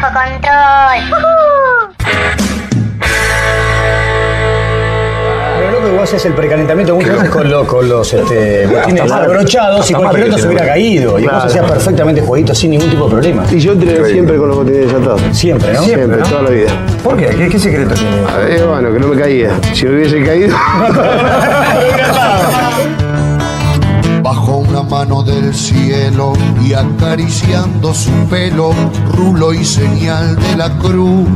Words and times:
bajo 0.00 0.12
control. 0.12 1.20
Pero 5.58 5.70
lo 5.70 5.86
que 5.86 5.92
vos 5.96 6.02
haces 6.02 6.24
el 6.26 6.34
precalentamiento 6.34 6.98
con, 7.32 7.50
lo- 7.50 7.66
con 7.66 7.88
los 7.88 8.12
este, 8.12 8.66
botines 8.66 9.08
mal. 9.08 9.24
abrochados 9.24 9.90
y 9.90 9.94
Hasta 9.94 10.06
con 10.06 10.16
el 10.20 10.30
mal 10.30 10.40
se 10.40 10.46
hubiera 10.48 10.66
caído. 10.66 11.18
Y 11.18 11.22
vos 11.22 11.30
Claro. 11.32 11.46
hacías 11.46 11.70
perfectamente 11.70 12.20
jueguito 12.20 12.54
sin 12.54 12.70
ningún 12.72 12.90
tipo 12.90 13.04
de 13.04 13.10
problema. 13.10 13.44
Y 13.50 13.58
yo 13.58 13.72
entreno 13.72 14.06
siempre 14.06 14.36
con 14.36 14.48
los 14.48 14.56
botines 14.58 14.86
desatados. 14.92 15.22
Siempre, 15.32 15.72
¿no? 15.72 15.82
Siempre, 15.82 16.18
¿no? 16.18 16.26
toda 16.26 16.42
la 16.42 16.50
vida. 16.50 16.70
¿Por 17.02 17.16
qué? 17.16 17.26
¿Qué, 17.26 17.48
qué 17.48 17.58
secreto 17.58 17.94
tiene? 17.94 18.16
Eh, 18.48 18.62
bueno, 18.66 18.92
que 18.92 18.98
no 18.98 19.08
me 19.08 19.18
caía. 19.20 19.50
Si 19.72 19.86
me 19.86 19.96
hubiese 19.96 20.22
caído. 20.24 20.56
Del 25.06 25.54
cielo 25.54 26.34
y 26.62 26.74
acariciando 26.74 27.94
su 27.94 28.10
pelo, 28.28 28.72
rulo 29.12 29.54
y 29.54 29.64
señal 29.64 30.36
de 30.36 30.56
la 30.56 30.68
cruz. 30.78 31.26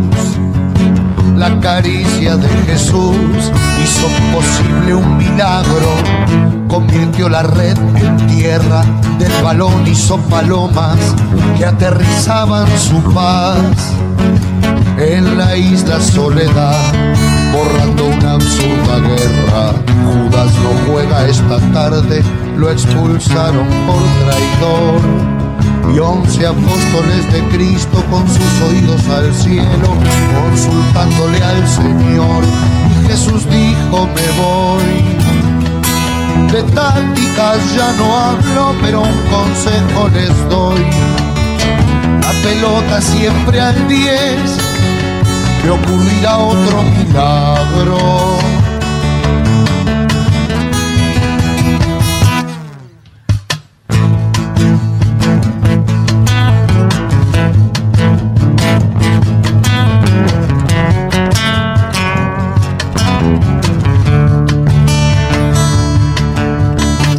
La 1.36 1.58
caricia 1.60 2.36
de 2.36 2.48
Jesús 2.66 3.16
hizo 3.82 4.06
posible 4.32 4.94
un 4.94 5.16
milagro, 5.16 5.94
convirtió 6.68 7.28
la 7.28 7.42
red 7.42 7.78
en 7.96 8.26
tierra, 8.28 8.84
del 9.18 9.32
balón 9.42 9.86
hizo 9.86 10.18
palomas 10.18 10.98
que 11.56 11.64
aterrizaban 11.64 12.68
su 12.78 13.00
paz 13.14 13.56
en 15.00 15.38
la 15.38 15.56
isla 15.56 15.98
Soledad, 16.00 16.92
borrando 17.52 18.04
una 18.06 18.34
absurda 18.34 18.98
guerra. 18.98 19.72
Judas 20.04 20.52
no 20.62 20.92
juega 20.92 21.26
esta 21.26 21.58
tarde, 21.72 22.22
lo 22.56 22.70
expulsaron 22.70 23.66
por 23.86 24.02
traidor. 24.24 25.00
Y 25.94 25.98
once 25.98 26.46
apóstoles 26.46 27.32
de 27.32 27.42
Cristo 27.48 28.04
con 28.10 28.28
sus 28.28 28.60
oídos 28.68 29.08
al 29.08 29.34
cielo, 29.34 29.88
consultándole 30.34 31.42
al 31.42 31.66
Señor. 31.66 32.44
Y 32.90 33.08
Jesús 33.08 33.48
dijo, 33.48 34.06
me 34.06 34.28
voy. 34.42 35.20
De 36.52 36.62
tácticas 36.74 37.74
ya 37.74 37.92
no 37.94 38.16
hablo, 38.16 38.74
pero 38.82 39.00
un 39.00 39.18
consejo 39.30 40.08
les 40.12 40.48
doy. 40.48 41.29
La 42.32 42.48
pelota 42.48 43.00
siempre 43.00 43.60
al 43.60 43.88
10 43.88 44.06
que 45.62 45.70
ocurrirá 45.70 46.38
otro 46.38 46.82
milagro. 46.84 47.98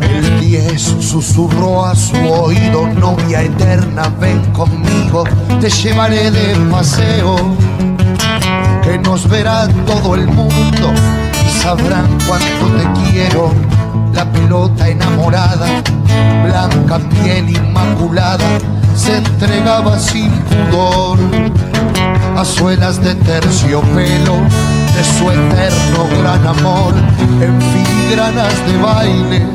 El 0.02 0.40
10 0.40 0.82
susurró 0.82 1.86
a 1.86 1.96
su 1.96 2.16
oído, 2.16 2.88
novia 2.88 3.42
eterna, 3.42 4.08
ven 4.20 4.40
conmigo, 4.54 4.91
te 5.60 5.70
llevaré 5.70 6.32
de 6.32 6.56
paseo 6.72 7.36
que 8.82 8.98
nos 9.00 9.28
verá 9.28 9.68
todo 9.86 10.16
el 10.16 10.26
mundo 10.26 10.94
y 11.46 11.62
sabrán 11.62 12.08
cuánto 12.28 12.68
te 12.78 13.12
quiero. 13.12 13.52
La 14.14 14.24
pelota 14.32 14.88
enamorada, 14.88 15.68
blanca 16.46 17.00
piel 17.10 17.50
inmaculada, 17.50 18.46
se 18.96 19.18
entregaba 19.18 20.00
sin 20.00 20.32
pudor 20.32 21.20
a 22.38 22.46
suelas 22.46 23.04
de 23.04 23.14
terciopelo 23.16 24.36
de 24.96 25.04
su 25.04 25.30
eterno 25.30 26.08
gran 26.22 26.48
amor. 26.48 26.94
En 27.42 27.62
filigranas 27.62 28.54
de 28.66 28.78
baile 28.78 29.46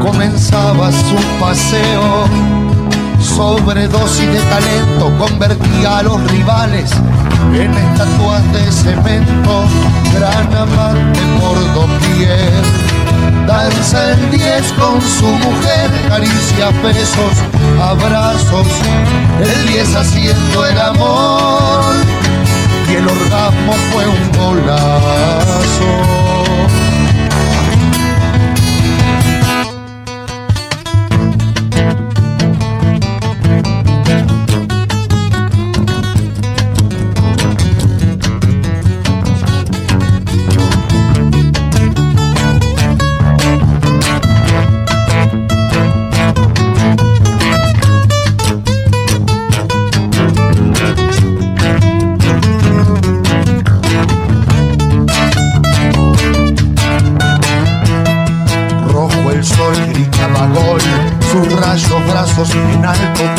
comenzaba 0.00 0.92
su 0.92 1.16
paseo 1.40 2.61
sobredosis 3.22 4.26
de 4.26 4.40
talento 4.40 5.12
convertía 5.18 5.98
a 5.98 6.02
los 6.02 6.30
rivales 6.30 6.90
en 7.54 7.72
estatuas 7.72 8.52
de 8.52 8.72
cemento, 8.72 9.64
gran 10.14 10.54
amante 10.54 11.20
por 11.40 11.74
doquier. 11.74 12.62
Danza 13.46 14.12
el 14.12 14.30
10 14.30 14.72
con 14.72 15.00
su 15.00 15.26
mujer, 15.26 15.90
caricia, 16.08 16.70
besos, 16.82 17.34
abrazos, 17.80 18.66
el 19.40 19.66
10 19.68 19.96
haciendo 19.96 20.66
el 20.66 20.80
amor 20.80 21.82
y 22.88 22.94
el 22.94 23.06
orgasmo 23.08 23.72
fue 23.92 24.06
un 24.06 24.32
golazo. 24.38 26.31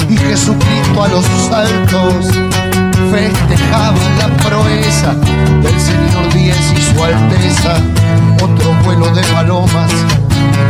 Y 0.09 0.17
Jesucristo 0.17 1.03
a 1.03 1.07
los 1.07 1.25
saltos 1.49 2.25
festejaba 3.11 3.97
la 4.19 4.27
proeza 4.37 5.13
del 5.61 5.79
Señor 5.79 6.33
Diez 6.33 6.73
y 6.77 6.81
su 6.81 7.03
Alteza. 7.03 7.75
Otro 8.41 8.73
vuelo 8.83 9.09
de 9.13 9.21
palomas, 9.33 9.91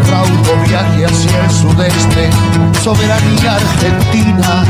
raudo 0.10 0.64
viaje 0.68 1.06
hacia 1.06 1.46
el 1.46 1.52
sudeste, 1.52 2.30
soberanía 2.82 3.56
argentina 3.56 4.66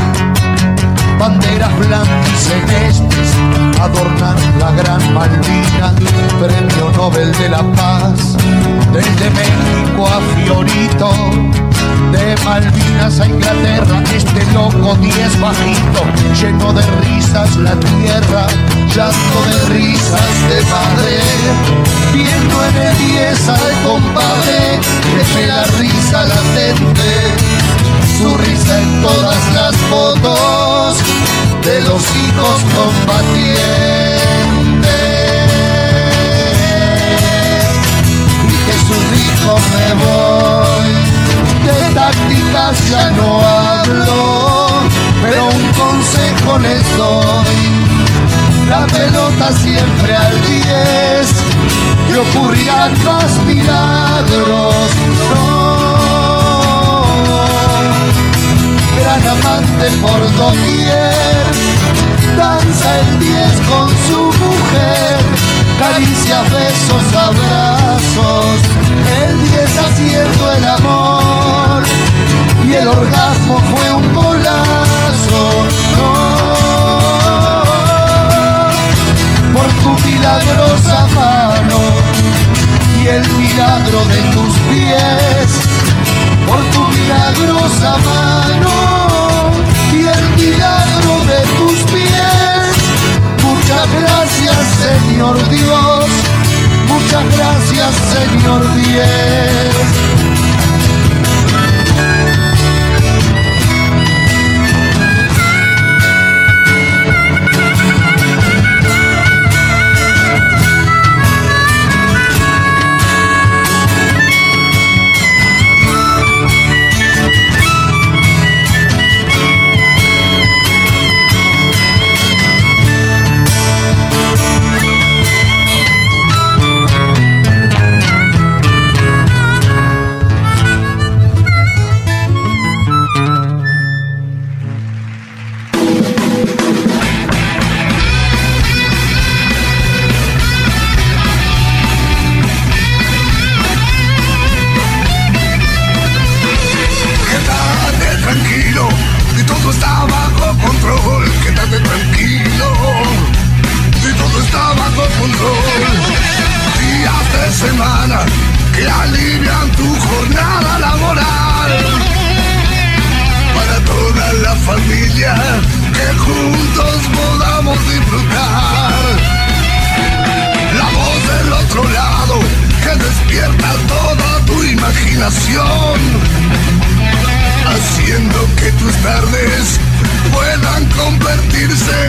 banderas 1.18 1.76
blancas 1.78 2.38
celestes 2.38 3.34
adornan 3.80 4.36
la 4.58 4.70
gran 4.72 5.14
Malvina, 5.14 5.92
premio 6.40 6.90
Nobel 6.96 7.32
de 7.32 7.48
la 7.48 7.62
Paz, 7.74 8.36
desde 8.92 9.30
México 9.30 10.06
a 10.06 10.20
Fiorito, 10.34 11.10
de 12.12 12.34
Malvinas 12.44 13.20
a 13.20 13.26
Inglaterra, 13.26 14.02
este 14.14 14.44
loco 14.52 14.94
diez 14.96 15.40
bajito, 15.40 16.02
lleno 16.40 16.72
de 16.72 16.82
risas 17.02 17.56
la 17.56 17.74
tierra, 17.76 18.46
llanto 18.94 19.38
de 19.50 19.74
risas 19.74 20.34
de 20.48 20.62
madre, 20.70 21.20
viendo 22.12 22.64
en 22.66 22.76
el 22.86 22.98
diez 22.98 23.48
al 23.48 23.82
compadre, 23.84 24.80
que 25.34 25.46
la 25.46 25.64
risa 25.78 26.24
latente 26.24 27.54
su 28.18 28.36
risa 28.36 28.80
en 28.80 29.02
todas 29.02 29.54
las 29.54 29.76
fotos 29.90 30.63
de 31.64 31.80
los 31.80 32.02
hijos 32.14 32.62
combatientes. 32.74 33.64
Y 38.46 38.54
Jesús 38.66 39.04
dijo, 39.12 39.56
me 39.72 39.88
voy, 40.04 40.92
de 41.64 41.94
tácticas 41.94 42.90
ya 42.90 43.10
no 43.12 43.40
hablo, 43.40 44.68
pero 45.22 45.46
un 45.46 45.64
consejo 45.72 46.58
les 46.58 46.96
doy. 46.98 47.58
La 48.68 48.86
pelota 48.86 49.52
siempre 49.52 50.14
al 50.14 50.40
10, 50.42 50.64
que 52.08 52.18
ocurrirán 52.18 52.92
más 53.04 53.38
milagros. 53.46 54.74
Gran 59.44 59.56
amante 59.56 59.86
por 60.00 60.20
doquier, 60.36 61.52
danza 62.36 63.00
el 63.00 63.18
10 63.18 63.60
con 63.68 63.88
su 64.08 64.20
mujer, 64.24 65.18
caricia, 65.78 66.42
besos, 66.42 67.14
abrazos, 67.14 68.58
el 69.22 69.34
10 69.50 69.78
haciendo 69.78 70.52
el 70.52 70.64
amor, 70.64 71.82
y 72.66 72.72
el 72.74 72.88
orgasmo 72.88 73.58
fue 73.58 73.92
un 73.92 74.14
golazo. 74.14 75.42
No, 75.96 76.14
por 79.52 79.68
tu 79.82 79.90
milagrosa 80.06 81.06
mano 81.14 81.80
y 83.02 83.06
el 83.08 83.28
milagro 83.34 84.04
de 84.06 84.20
tus 84.32 84.54
pies. 84.70 85.50
Por 86.46 86.62
tu 86.72 86.82
milagrosa 86.88 87.96
mano 87.98 88.93
Señor 95.14 95.48
Dios, 95.48 96.06
muchas 96.88 97.36
gracias 97.36 97.94
Señor 97.94 98.74
Dios. 98.74 99.73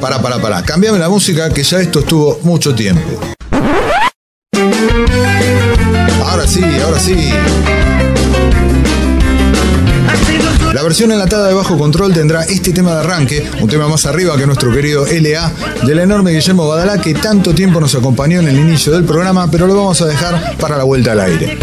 Para, 0.00 0.20
para, 0.20 0.38
para. 0.38 0.62
Cambiame 0.62 0.98
la 0.98 1.08
música 1.08 1.52
que 1.52 1.62
ya 1.62 1.80
esto 1.80 2.00
estuvo 2.00 2.38
mucho 2.42 2.74
tiempo. 2.74 3.29
Versión 11.00 11.12
enlatada 11.12 11.48
de 11.48 11.54
Bajo 11.54 11.78
Control 11.78 12.12
tendrá 12.12 12.42
este 12.42 12.74
tema 12.74 12.92
de 12.92 13.00
arranque, 13.00 13.50
un 13.62 13.70
tema 13.70 13.88
más 13.88 14.04
arriba 14.04 14.36
que 14.36 14.44
nuestro 14.44 14.70
querido 14.70 15.06
LA, 15.06 15.50
del 15.86 15.98
enorme 16.00 16.32
Guillermo 16.32 16.68
Badalá 16.68 17.00
que 17.00 17.14
tanto 17.14 17.54
tiempo 17.54 17.80
nos 17.80 17.94
acompañó 17.94 18.40
en 18.40 18.48
el 18.48 18.58
inicio 18.58 18.92
del 18.92 19.04
programa, 19.04 19.50
pero 19.50 19.66
lo 19.66 19.74
vamos 19.74 20.02
a 20.02 20.04
dejar 20.04 20.58
para 20.58 20.76
la 20.76 20.84
vuelta 20.84 21.12
al 21.12 21.20
aire. 21.20 21.58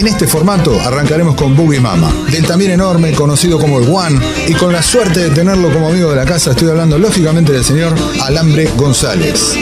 En 0.00 0.06
este 0.06 0.26
formato 0.26 0.80
arrancaremos 0.80 1.34
con 1.34 1.54
Boogie 1.54 1.78
Mama, 1.78 2.10
del 2.30 2.46
también 2.46 2.70
enorme, 2.70 3.12
conocido 3.12 3.58
como 3.58 3.78
el 3.78 3.86
One, 3.86 4.18
y 4.48 4.54
con 4.54 4.72
la 4.72 4.82
suerte 4.82 5.20
de 5.20 5.28
tenerlo 5.28 5.70
como 5.70 5.90
amigo 5.90 6.08
de 6.08 6.16
la 6.16 6.24
casa, 6.24 6.52
estoy 6.52 6.70
hablando 6.70 6.96
lógicamente 6.98 7.52
del 7.52 7.62
señor 7.62 7.94
Alambre 8.22 8.70
González. 8.76 9.58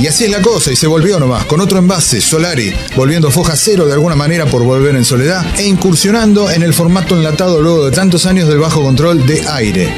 Y 0.00 0.06
así 0.06 0.24
es 0.24 0.30
la 0.30 0.40
cosa, 0.40 0.72
y 0.72 0.76
se 0.76 0.86
volvió 0.86 1.20
nomás, 1.20 1.44
con 1.44 1.60
otro 1.60 1.78
envase, 1.78 2.22
Solari, 2.22 2.72
volviendo 2.96 3.30
foja 3.30 3.54
cero 3.54 3.84
de 3.84 3.92
alguna 3.92 4.16
manera 4.16 4.46
por 4.46 4.62
volver 4.62 4.96
en 4.96 5.04
soledad, 5.04 5.44
e 5.58 5.66
incursionando 5.66 6.50
en 6.50 6.62
el 6.62 6.72
formato 6.72 7.14
enlatado 7.18 7.60
luego 7.60 7.84
de 7.84 7.90
tantos 7.90 8.24
años 8.24 8.48
del 8.48 8.60
bajo 8.60 8.82
control 8.82 9.26
de 9.26 9.46
aire. 9.46 9.94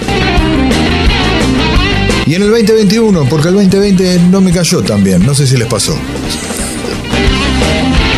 Y 2.27 2.35
en 2.35 2.43
el 2.43 2.51
2021, 2.51 3.29
porque 3.29 3.47
el 3.47 3.55
2020 3.55 4.19
no 4.29 4.41
me 4.41 4.51
cayó 4.51 4.83
también, 4.83 5.25
no 5.25 5.37
sé 5.37 5.47
si 5.47 5.57
les 5.57 5.69
pasó. 5.69 5.97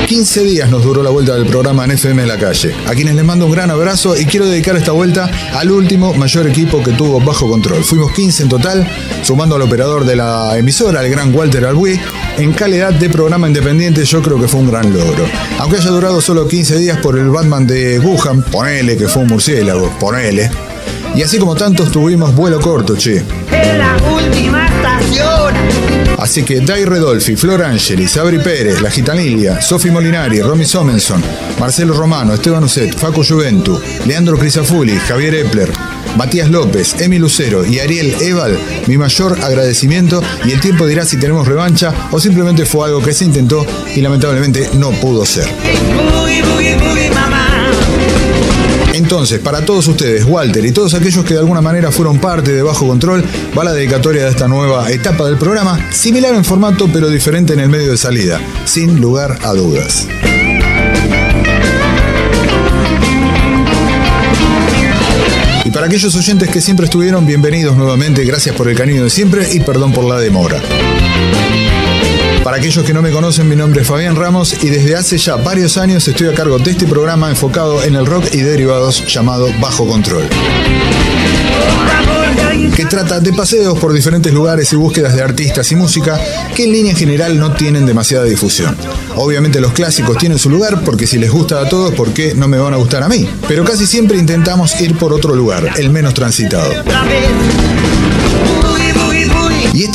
15 0.07 0.45
días 0.45 0.71
nos 0.71 0.85
duró 0.85 1.03
la 1.03 1.11
vuelta 1.11 1.35
del 1.35 1.47
programa 1.47 1.85
en 1.85 1.91
FM 1.91 2.23
en 2.23 2.29
la 2.29 2.39
calle, 2.39 2.73
a 2.87 2.95
quienes 2.95 3.17
les 3.17 3.25
mando 3.25 3.45
un 3.47 3.51
gran 3.51 3.73
abrazo 3.73 4.17
y 4.17 4.25
quiero 4.25 4.47
dedicar 4.47 4.77
esta 4.77 4.93
vuelta 4.93 5.29
al 5.53 5.69
último 5.73 6.15
mayor 6.15 6.47
equipo 6.47 6.81
que 6.81 6.93
tuvo 6.93 7.21
bajo 7.21 7.51
control. 7.51 7.83
Fuimos 7.83 8.13
15 8.13 8.45
en 8.45 8.49
total, 8.49 8.89
sumando 9.23 9.57
al 9.57 9.63
operador 9.63 10.05
de 10.05 10.15
la 10.15 10.57
emisora, 10.57 11.05
el 11.05 11.11
gran 11.11 11.35
Walter 11.35 11.65
Albuí, 11.67 12.01
en 12.39 12.53
calidad 12.53 12.93
de 12.93 13.11
programa 13.11 13.49
independiente 13.49 14.05
yo 14.05 14.23
creo 14.23 14.41
que 14.41 14.47
fue 14.47 14.61
un 14.61 14.71
gran 14.71 14.93
logro. 14.93 15.25
Aunque 15.59 15.79
haya 15.79 15.91
durado 15.91 16.21
solo 16.21 16.47
15 16.47 16.79
días 16.79 16.99
por 16.99 17.19
el 17.19 17.29
Batman 17.29 17.67
de 17.67 17.99
Wuhan, 17.99 18.43
ponele 18.45 18.97
que 18.97 19.09
fue 19.09 19.23
un 19.23 19.29
murciélago, 19.29 19.91
ponele. 19.99 20.49
Y 21.17 21.23
así 21.23 21.39
como 21.39 21.57
tantos 21.57 21.91
tuvimos 21.91 22.33
vuelo 22.33 22.61
corto, 22.61 22.97
che. 22.97 23.25
La 23.51 23.97
última 24.09 24.67
estación. 24.67 25.96
Así 26.19 26.43
que 26.43 26.61
Dai 26.61 26.85
Redolfi, 26.85 27.37
Flor 27.37 27.63
Angeli, 27.63 28.09
Sabri 28.09 28.39
Pérez, 28.39 28.81
La 28.81 28.91
Gitanilla, 28.91 29.61
Sofi 29.61 29.91
Molinari, 29.91 30.41
Romy 30.41 30.65
Somenson, 30.65 31.23
Marcelo 31.59 31.95
Romano, 31.95 32.35
Esteban 32.35 32.65
Ucet, 32.65 32.97
Faco 32.97 33.23
Juventu, 33.23 33.81
Leandro 34.07 34.39
Crisafuli, 34.39 34.97
Javier 34.97 35.35
Epler, 35.35 35.71
Matías 36.17 36.51
López, 36.51 37.01
Emi 37.01 37.19
Lucero 37.19 37.67
y 37.67 37.79
Ariel 37.79 38.15
Eval, 38.21 38.59
mi 38.87 38.97
mayor 38.97 39.39
agradecimiento 39.43 40.23
y 40.45 40.53
el 40.53 40.61
tiempo 40.61 40.87
dirá 40.87 41.05
si 41.05 41.19
tenemos 41.19 41.47
revancha 41.47 41.93
o 42.11 42.19
simplemente 42.19 42.65
fue 42.65 42.87
algo 42.87 43.03
que 43.03 43.13
se 43.13 43.25
intentó 43.25 43.67
y 43.95 44.01
lamentablemente 44.01 44.71
no 44.75 44.93
pudo 44.93 45.27
ser. 45.27 45.47
Entonces, 48.97 49.41
para 49.41 49.63
todos 49.63 49.87
ustedes, 49.89 50.25
Walter 50.25 50.65
y 50.65 50.73
todos 50.73 50.95
aquellos 50.95 51.23
que 51.23 51.35
de 51.35 51.41
alguna 51.41 51.61
manera 51.61 51.93
fueron 51.93 52.19
parte 52.19 52.53
de 52.53 52.63
Bajo 52.63 52.87
Control, 52.87 53.23
va 53.57 53.63
la 53.63 53.75
dedicatoria 53.75 54.25
de 54.25 54.31
esta 54.31 54.49
nueva 54.49 54.91
etapa 54.91 55.27
del 55.27 55.37
programa, 55.37 55.93
similar 55.93 56.35
en 56.35 56.47
formato 56.47 56.89
pero 56.91 57.11
diferente 57.11 57.53
en 57.53 57.61
el 57.61 57.69
medio 57.69 57.91
de 57.91 57.99
salida, 57.99 58.41
sin 58.65 58.99
lugar 58.99 59.39
a 59.43 59.53
dudas. 59.53 60.09
Y 65.67 65.71
para 65.71 65.87
aquellos 65.87 66.15
oyentes 66.15 66.49
que 66.49 66.63
siempre 66.63 66.87
estuvieron, 66.87 67.27
bienvenidos 67.27 67.77
nuevamente, 67.77 68.25
gracias 68.25 68.57
por 68.57 68.67
el 68.67 68.77
cariño 68.79 69.05
de 69.05 69.11
siempre 69.11 69.47
y 69.53 69.61
perdón 69.61 69.93
por 69.93 70.05
la 70.05 70.19
demora. 70.19 70.63
Para 72.47 72.59
aquellos 72.59 72.85
que 72.85 72.95
no 72.95 73.03
me 73.03 73.11
conocen, 73.11 73.49
mi 73.49 73.57
nombre 73.57 73.83
es 73.83 73.89
Fabián 73.89 74.15
Ramos 74.15 74.63
y 74.63 74.69
desde 74.69 74.95
hace 74.95 75.19
ya 75.19 75.35
varios 75.35 75.77
años 75.79 76.07
estoy 76.07 76.29
a 76.29 76.33
cargo 76.33 76.61
de 76.61 76.71
este 76.71 76.87
programa 76.87 77.29
enfocado 77.29 77.83
en 77.83 77.97
el 77.97 78.07
rock 78.07 78.27
y 78.33 78.37
derivados 78.37 79.05
llamado 79.13 79.49
Bajo 79.61 79.85
Control 79.85 80.23
que 82.77 82.85
trata 82.85 83.19
de 83.19 83.33
paseos 83.33 83.77
por 83.79 83.93
diferentes 83.93 84.33
lugares 84.33 84.73
y 84.73 84.77
búsquedas 84.77 85.17
de 85.17 85.23
artistas 85.23 85.73
y 85.73 85.75
música 85.75 86.21
que 86.55 86.65
en 86.65 86.73
línea 86.73 86.95
general 86.95 87.37
no 87.37 87.53
tienen 87.53 87.85
demasiada 87.85 88.25
difusión. 88.25 88.77
Obviamente 89.17 89.61
los 89.61 89.73
clásicos 89.73 90.17
tienen 90.17 90.39
su 90.39 90.49
lugar 90.49 90.85
porque 90.85 91.07
si 91.09 91.19
les 91.19 91.33
gusta 91.33 91.61
a 91.61 91.69
todos, 91.69 91.95
¿por 91.95 92.13
qué 92.13 92.35
no 92.37 92.47
me 92.47 92.59
van 92.59 92.75
a 92.75 92.77
gustar 92.77 93.03
a 93.03 93.09
mí? 93.09 93.29
Pero 93.49 93.65
casi 93.65 93.87
siempre 93.87 94.19
intentamos 94.19 94.81
ir 94.81 94.97
por 94.97 95.13
otro 95.13 95.35
lugar, 95.35 95.69
el 95.79 95.91
menos 95.91 96.15
transitado. 96.15 96.71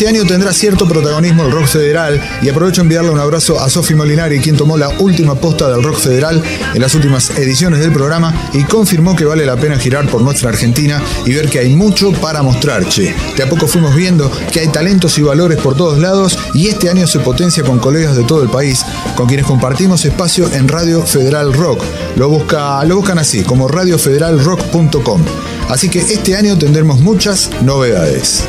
Este 0.01 0.10
año 0.10 0.25
tendrá 0.25 0.51
cierto 0.51 0.88
protagonismo 0.88 1.46
el 1.46 1.51
rock 1.51 1.67
federal 1.67 2.20
y 2.41 2.50
aprovecho 2.50 2.81
enviarle 2.81 3.12
un 3.12 3.20
abrazo 3.20 3.60
a 3.60 3.70
Sofi 3.70 3.93
Molinari, 3.93 4.39
quien 4.39 4.58
tomó 4.58 4.75
la 4.75 4.89
última 4.89 5.36
posta 5.36 5.70
del 5.70 5.84
rock 5.84 6.00
federal 6.00 6.41
en 6.74 6.81
las 6.81 6.96
últimas 6.96 7.29
ediciones 7.38 7.81
del 7.81 7.91
programa 7.91 8.50
y 8.51 8.63
confirmó 8.63 9.15
que 9.15 9.25
vale 9.25 9.46
la 9.46 9.58
pena 9.58 9.77
girar 9.77 10.08
por 10.10 10.24
nuestra 10.24 10.50
Argentina 10.50 11.00
y 11.24 11.36
ver 11.36 11.51
que 11.51 11.60
hay 11.60 11.75
mucho 11.75 12.12
para 12.13 12.41
mostrar. 12.41 12.84
De 12.84 13.43
a 13.43 13.48
poco 13.48 13.67
fuimos 13.67 13.96
viendo 13.96 14.31
que 14.51 14.62
hay 14.62 14.70
talentos 14.70 15.20
y 15.20 15.22
valores 15.22 15.60
por 15.60 15.75
todos 15.75 16.00
lados 16.00 16.36
y 16.55 16.70
este 16.70 16.89
año 16.89 17.05
se 17.05 17.20
potencia 17.20 17.62
con 17.62 17.77
colegas 17.77 18.17
de 18.17 18.24
todo 18.24 18.41
el 18.41 18.50
país, 18.50 18.84
con 19.15 19.27
quienes 19.27 19.46
compartimos 19.46 20.03
espacio 20.03 20.51
en 20.51 20.67
Radio 20.67 21.05
Federal 21.05 21.53
Rock. 21.53 21.84
Lo 22.15 22.27
buscan 22.27 23.20
así, 23.20 23.43
como 23.43 23.67
radiofederalrock.com. 23.67 25.22
Así 25.70 25.89
que 25.89 26.00
este 26.00 26.36
año 26.36 26.58
tendremos 26.58 27.01
muchas 27.01 27.51
novedades. 27.62 28.48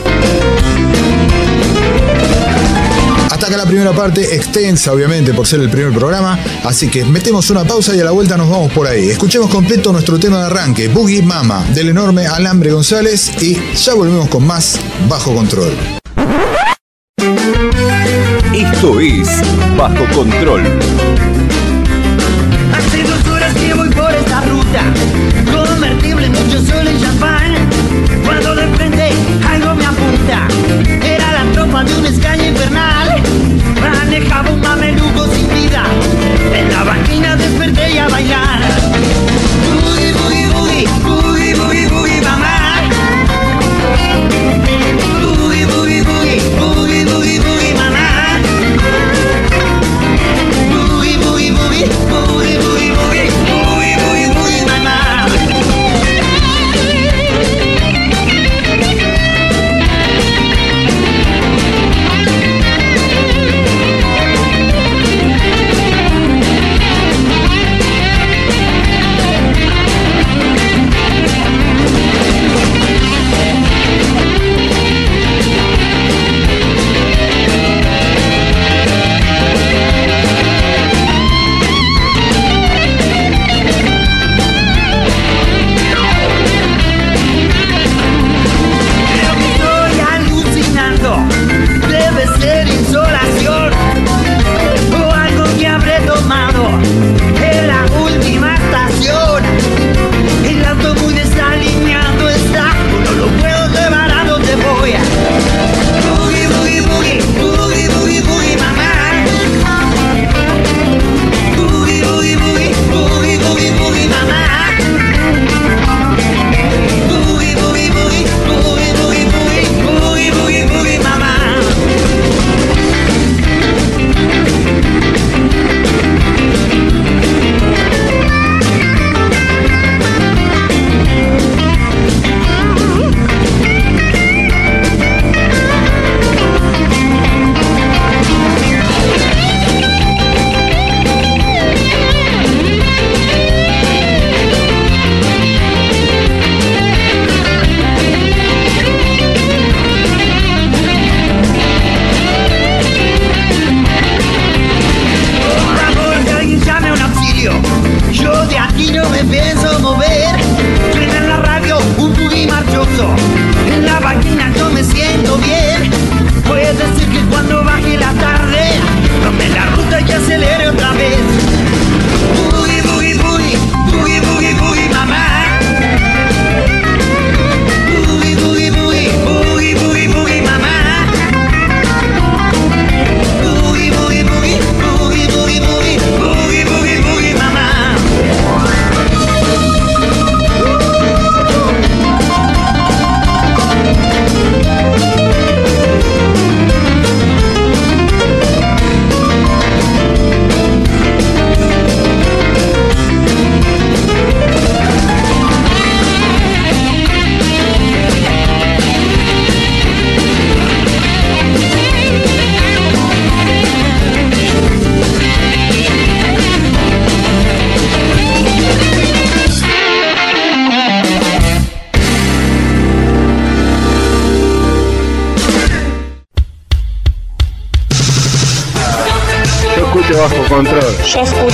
Hasta 3.42 3.54
acá 3.54 3.64
la 3.64 3.68
primera 3.68 3.90
parte, 3.90 4.36
extensa 4.36 4.92
obviamente 4.92 5.34
por 5.34 5.48
ser 5.48 5.58
el 5.62 5.68
primer 5.68 5.92
programa, 5.92 6.38
así 6.62 6.88
que 6.88 7.04
metemos 7.04 7.50
una 7.50 7.64
pausa 7.64 7.92
y 7.92 7.98
a 7.98 8.04
la 8.04 8.12
vuelta 8.12 8.36
nos 8.36 8.48
vamos 8.48 8.70
por 8.70 8.86
ahí. 8.86 9.08
Escuchemos 9.08 9.50
completo 9.50 9.92
nuestro 9.92 10.16
tema 10.16 10.38
de 10.38 10.44
arranque, 10.44 10.86
Boogie 10.86 11.22
Mama, 11.22 11.64
del 11.74 11.88
enorme 11.88 12.24
Alambre 12.24 12.70
González 12.70 13.32
y 13.42 13.58
ya 13.74 13.94
volvemos 13.94 14.28
con 14.28 14.46
más 14.46 14.78
Bajo 15.08 15.34
Control. 15.34 15.72
Esto 18.54 19.00
es 19.00 19.28
Bajo 19.76 20.06
Control. 20.14 20.62
Hace 22.72 23.02
dos 23.02 23.26
horas 23.26 23.54
que 23.56 23.74
voy 23.74 23.88
por 23.88 24.14
esta 24.14 24.40
ruta, 24.42 24.84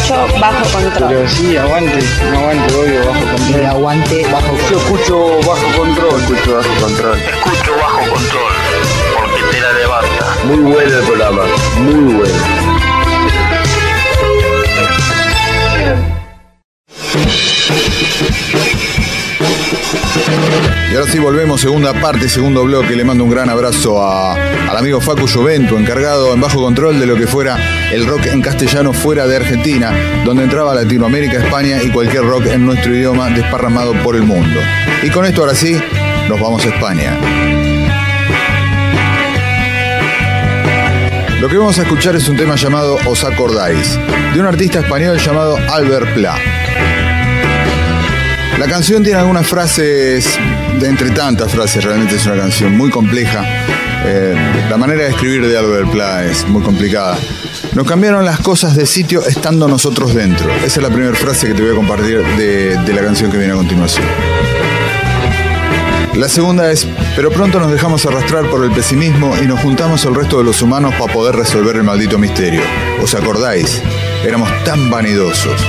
escucho 0.09 0.41
bajo 0.41 0.65
control. 0.73 1.09
Pero 1.09 1.29
sí, 1.29 1.57
aguante, 1.57 1.99
no 2.33 2.39
aguante, 2.39 2.75
obvio, 2.75 3.01
bajo 3.07 3.21
control. 3.37 3.67
aguante 3.67 4.27
bajo 4.33 4.57
Yo 4.71 4.79
escucho 4.79 5.29
bajo 5.47 5.79
control. 5.79 6.21
Escucho 6.21 6.55
bajo 6.57 6.81
control. 6.81 7.19
Escucho 7.19 7.73
bajo 7.77 7.99
control, 8.11 8.53
porque 9.17 9.43
te 9.51 9.61
la 9.61 9.73
levanta. 9.73 10.37
Muy 10.45 10.73
bueno 10.73 10.99
el 10.99 11.05
programa, 11.05 11.43
muy 11.79 12.15
bueno. 12.15 12.35
Y 20.91 20.95
ahora 20.97 21.11
sí 21.11 21.19
volvemos, 21.19 21.61
segunda 21.61 21.93
parte, 22.01 22.29
segundo 22.29 22.65
bloque. 22.65 22.97
Le 22.97 23.05
mando 23.05 23.25
un 23.25 23.31
gran 23.31 23.49
abrazo 23.51 24.03
a- 24.03 24.35
al 24.35 24.77
amigo 24.77 25.01
Facu 25.01 25.27
Jovento, 25.29 25.77
encargado 25.77 26.33
en 26.33 26.41
bajo 26.41 26.61
control 26.61 26.99
de 26.99 27.07
lo 27.07 27.17
que 27.17 27.27
fuera 27.27 27.57
el 27.93 28.07
rock 28.07 28.27
en 28.27 28.43
castellano 28.43 28.93
fuera 28.93 29.27
de 29.27 29.37
Argentina, 29.37 29.93
donde 30.25 30.45
entraba 30.45 30.75
Latinoamérica, 30.75 31.39
España 31.39 31.83
y 31.83 31.91
cualquier 31.91 32.23
rock 32.25 32.47
en 32.47 32.67
nuestro 32.67 32.95
idioma 32.95 33.31
desparramado 33.31 33.95
por 34.03 34.17
el 34.17 34.23
mundo. 34.23 34.61
Y 35.03 35.11
con 35.11 35.25
esto 35.25 35.43
ahora 35.43 35.55
sí, 35.55 35.81
nos 36.29 36.41
vamos 36.41 36.65
a 36.67 36.69
España. 36.69 37.17
Lo 41.41 41.49
que 41.49 41.57
vamos 41.57 41.79
a 41.79 41.83
escuchar 41.83 42.17
es 42.17 42.29
un 42.29 42.37
tema 42.37 42.57
llamado 42.57 42.99
Os 43.07 43.25
acordáis, 43.25 43.99
de 44.35 44.41
un 44.41 44.47
artista 44.47 44.81
español 44.81 45.19
llamado 45.19 45.57
Albert 45.57 46.13
Pla. 46.15 46.37
La 48.59 48.67
canción 48.67 49.05
tiene 49.05 49.21
algunas 49.21 49.47
frases, 49.47 50.39
de 50.81 50.89
entre 50.89 51.11
tantas 51.11 51.51
frases, 51.53 51.85
realmente 51.85 52.17
es 52.17 52.27
una 52.27 52.37
canción 52.37 52.77
muy 52.77 52.91
compleja. 52.91 53.45
Eh, 54.05 54.35
la 54.71 54.77
manera 54.77 55.05
de 55.05 55.11
escribir 55.11 55.47
de 55.47 55.59
Albert 55.59 55.91
Pla 55.91 56.25
es 56.25 56.47
muy 56.47 56.63
complicada. 56.63 57.19
Nos 57.75 57.87
cambiaron 57.87 58.25
las 58.25 58.41
cosas 58.41 58.75
de 58.77 58.87
sitio 58.87 59.25
estando 59.27 59.69
nosotros 59.69 60.15
dentro. 60.15 60.51
Esa 60.57 60.67
es 60.67 60.83
la 60.83 60.91
primera 60.91 61.15
frase 61.15 61.49
que 61.49 61.55
te 61.55 61.63
voy 61.63 61.73
a 61.73 61.75
compartir 61.75 62.23
de, 62.37 62.93
la 62.95 63.03
canción 63.03 63.31
que 63.31 63.39
viene 63.39 63.53
a 63.53 63.57
continuación. 63.57 64.05
La 66.15 66.29
segunda 66.29 66.71
es, 66.73 66.87
pero 67.15 67.31
pronto 67.31 67.61
nos 67.61 67.71
dejamos 67.71 68.05
arrastrar 68.07 68.49
por 68.51 68.65
el 68.65 68.73
pesimismo 68.73 69.37
y 69.41 69.47
nos 69.47 69.61
juntamos 69.61 70.05
el 70.05 70.15
resto 70.15 70.39
de 70.39 70.45
los 70.45 70.63
humanos 70.63 70.95
para 70.99 71.13
poder 71.13 71.37
resolver 71.37 71.77
el 71.77 71.85
maldito 71.85 72.19
misterio. 72.19 72.63
¿Os 73.01 73.15
acordáis? 73.15 73.83
Éramos 74.25 74.51
tan 74.65 74.91
vanidosos. 74.91 75.61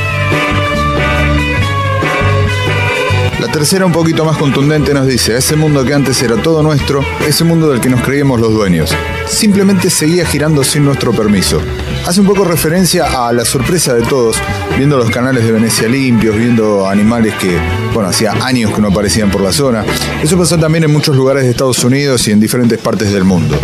La 3.40 3.48
tercera, 3.48 3.86
un 3.86 3.94
poquito 3.94 4.26
más 4.26 4.36
contundente, 4.36 4.94
nos 4.94 5.08
dice, 5.08 5.38
ese 5.38 5.56
mundo 5.56 5.86
que 5.86 5.94
antes 5.94 6.22
era 6.22 6.36
todo 6.36 6.62
nuestro, 6.62 7.02
ese 7.26 7.46
mundo 7.46 7.70
del 7.70 7.80
que 7.80 7.88
nos 7.88 8.02
creíamos 8.02 8.42
los 8.42 8.54
dueños, 8.54 8.94
simplemente 9.28 9.90
seguía 9.90 10.26
girando 10.26 10.62
sin 10.62 10.84
nuestro 10.84 11.14
permiso. 11.14 11.62
Hace 12.06 12.20
un 12.20 12.28
poco 12.28 12.44
referencia 12.44 13.28
a 13.28 13.32
la 13.32 13.46
sorpresa 13.46 13.94
de 13.94 14.02
todos, 14.02 14.36
viendo 14.78 14.98
los 14.98 15.10
canales 15.10 15.46
de 15.46 15.54
Venecia 15.54 15.88
limpios, 15.88 16.36
viendo 16.36 16.86
animales 16.86 17.34
que, 17.36 17.58
bueno, 17.94 18.10
hacía 18.10 18.34
años 18.44 18.74
que 18.74 18.82
no 18.82 18.90
aparecían 18.90 19.32
por 19.32 19.40
la 19.40 19.54
zona. 19.54 19.86
Eso 20.22 20.38
pasó 20.38 20.58
también 20.58 20.84
en 20.84 20.92
muchos 20.92 21.16
lugares 21.16 21.44
de 21.44 21.52
Estados 21.52 21.82
Unidos 21.86 22.28
y 22.28 22.32
en 22.32 22.42
diferentes 22.42 22.78
partes 22.78 23.14
del 23.14 23.24
mundo. 23.24 23.58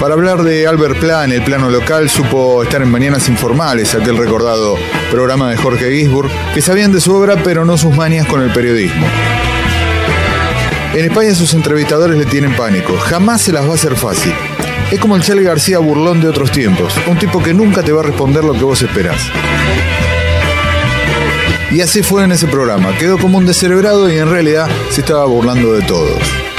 Para 0.00 0.14
hablar 0.14 0.42
de 0.42 0.66
Albert 0.66 0.98
Pla 0.98 1.24
en 1.26 1.32
el 1.32 1.42
plano 1.42 1.68
local, 1.68 2.08
supo 2.08 2.62
estar 2.62 2.80
en 2.80 2.90
Mañanas 2.90 3.28
Informales, 3.28 3.94
aquel 3.94 4.16
recordado 4.16 4.76
programa 5.10 5.50
de 5.50 5.58
Jorge 5.58 5.94
Gisburg, 5.94 6.30
que 6.54 6.62
sabían 6.62 6.90
de 6.90 7.02
su 7.02 7.14
obra 7.14 7.36
pero 7.44 7.66
no 7.66 7.76
sus 7.76 7.94
manias 7.94 8.26
con 8.26 8.40
el 8.40 8.50
periodismo. 8.50 9.06
En 10.94 11.04
España 11.04 11.34
sus 11.34 11.52
entrevistadores 11.52 12.16
le 12.16 12.24
tienen 12.24 12.56
pánico, 12.56 12.96
jamás 12.96 13.42
se 13.42 13.52
las 13.52 13.66
va 13.66 13.72
a 13.72 13.74
hacer 13.74 13.94
fácil. 13.94 14.32
Es 14.90 14.98
como 14.98 15.16
el 15.16 15.22
Charlie 15.22 15.44
García 15.44 15.78
burlón 15.80 16.22
de 16.22 16.28
otros 16.28 16.50
tiempos, 16.50 16.94
un 17.06 17.18
tipo 17.18 17.42
que 17.42 17.52
nunca 17.52 17.82
te 17.82 17.92
va 17.92 18.00
a 18.00 18.04
responder 18.04 18.42
lo 18.42 18.54
que 18.54 18.64
vos 18.64 18.80
esperás. 18.80 19.20
Y 21.70 21.82
así 21.82 22.02
fue 22.02 22.24
en 22.24 22.32
ese 22.32 22.46
programa, 22.46 22.96
quedó 22.96 23.18
como 23.18 23.36
un 23.36 23.44
descerebrado 23.44 24.10
y 24.10 24.16
en 24.16 24.30
realidad 24.30 24.66
se 24.88 25.02
estaba 25.02 25.26
burlando 25.26 25.74
de 25.74 25.82
todos. 25.82 26.49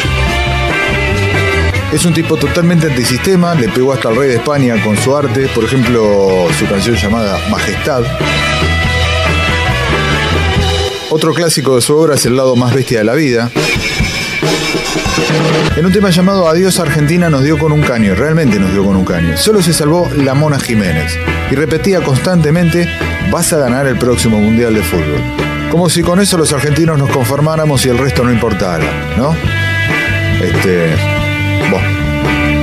Es 1.92 2.06
un 2.06 2.14
tipo 2.14 2.38
totalmente 2.38 2.88
antisistema, 2.88 3.54
le 3.54 3.68
pegó 3.68 3.92
hasta 3.92 4.08
al 4.08 4.16
rey 4.16 4.30
de 4.30 4.36
España 4.36 4.82
con 4.82 4.96
su 4.96 5.16
arte, 5.16 5.50
por 5.54 5.66
ejemplo, 5.66 6.48
su 6.58 6.66
canción 6.66 6.96
llamada 6.96 7.38
Majestad. 7.50 8.04
Otro 11.10 11.34
clásico 11.34 11.76
de 11.76 11.82
su 11.82 11.94
obra 11.98 12.16
es 12.16 12.26
El 12.26 12.38
lado 12.38 12.56
más 12.56 12.74
bestia 12.74 13.00
de 13.00 13.04
la 13.04 13.14
vida. 13.14 13.52
En 15.76 15.86
un 15.86 15.92
tema 15.92 16.10
llamado 16.10 16.48
Adiós 16.48 16.80
Argentina 16.80 17.30
nos 17.30 17.44
dio 17.44 17.58
con 17.58 17.74
un 17.74 17.82
caño, 17.82 18.16
realmente 18.16 18.58
nos 18.58 18.72
dio 18.72 18.86
con 18.86 18.96
un 18.96 19.04
caño. 19.04 19.36
Solo 19.36 19.62
se 19.62 19.74
salvó 19.74 20.10
la 20.16 20.34
Mona 20.34 20.60
Jiménez 20.60 21.18
y 21.52 21.56
repetía 21.56 22.02
constantemente, 22.02 22.88
vas 23.30 23.52
a 23.52 23.58
ganar 23.58 23.88
el 23.88 23.98
próximo 23.98 24.40
Mundial 24.40 24.74
de 24.74 24.82
Fútbol. 24.82 25.22
Como 25.70 25.90
si 25.90 26.04
con 26.04 26.22
eso 26.22 26.38
los 26.38 26.54
argentinos 26.54 26.98
nos 26.98 27.10
conformáramos 27.10 27.86
y 27.86 27.90
el 27.90 27.98
resto 27.98 28.24
no 28.24 28.32
importara, 28.32 29.16
¿no? 29.18 29.36
Este, 30.42 31.11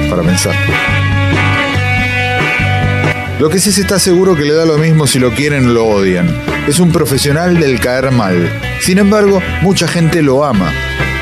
para 0.08 0.22
pensar. 0.22 0.54
Lo 3.38 3.48
que 3.48 3.60
sí 3.60 3.70
se 3.70 3.82
está 3.82 4.00
seguro 4.00 4.34
que 4.34 4.44
le 4.44 4.52
da 4.52 4.64
lo 4.64 4.78
mismo 4.78 5.06
si 5.06 5.20
lo 5.20 5.30
quieren 5.30 5.72
lo 5.72 5.86
odian. 5.86 6.28
Es 6.66 6.80
un 6.80 6.90
profesional 6.90 7.58
del 7.60 7.78
caer 7.78 8.10
mal. 8.10 8.50
Sin 8.80 8.98
embargo, 8.98 9.40
mucha 9.62 9.86
gente 9.86 10.22
lo 10.22 10.44
ama. 10.44 10.72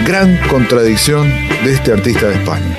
Gran 0.06 0.38
contradicción 0.48 1.28
de 1.62 1.74
este 1.74 1.92
artista 1.92 2.28
de 2.28 2.36
España. 2.36 2.76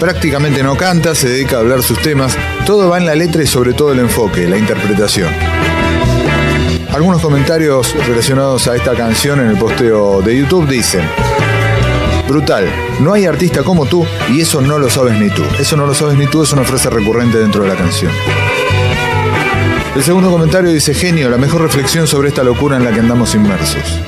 Prácticamente 0.00 0.64
no 0.64 0.76
canta, 0.76 1.14
se 1.14 1.28
dedica 1.28 1.56
a 1.56 1.60
hablar 1.60 1.82
sus 1.82 2.02
temas, 2.02 2.36
todo 2.66 2.88
va 2.88 2.98
en 2.98 3.06
la 3.06 3.14
letra 3.14 3.44
y 3.44 3.46
sobre 3.46 3.72
todo 3.72 3.92
el 3.92 4.00
enfoque, 4.00 4.48
la 4.48 4.58
interpretación. 4.58 5.32
Algunos 6.92 7.22
comentarios 7.22 7.94
relacionados 8.06 8.68
a 8.68 8.76
esta 8.76 8.94
canción 8.94 9.40
en 9.40 9.48
el 9.48 9.56
posteo 9.56 10.20
de 10.20 10.36
YouTube 10.36 10.68
dicen, 10.68 11.00
brutal, 12.28 12.70
no 13.00 13.14
hay 13.14 13.24
artista 13.24 13.62
como 13.62 13.86
tú 13.86 14.04
y 14.30 14.42
eso 14.42 14.60
no 14.60 14.78
lo 14.78 14.90
sabes 14.90 15.18
ni 15.18 15.30
tú. 15.30 15.42
Eso 15.58 15.74
no 15.78 15.86
lo 15.86 15.94
sabes 15.94 16.18
ni 16.18 16.26
tú 16.26 16.42
es 16.42 16.52
una 16.52 16.64
frase 16.64 16.90
recurrente 16.90 17.38
dentro 17.38 17.62
de 17.62 17.68
la 17.70 17.76
canción. 17.76 18.12
El 19.96 20.02
segundo 20.02 20.30
comentario 20.30 20.70
dice, 20.70 20.92
genio, 20.92 21.30
la 21.30 21.38
mejor 21.38 21.62
reflexión 21.62 22.06
sobre 22.06 22.28
esta 22.28 22.42
locura 22.42 22.76
en 22.76 22.84
la 22.84 22.92
que 22.92 23.00
andamos 23.00 23.34
inmersos. 23.34 24.00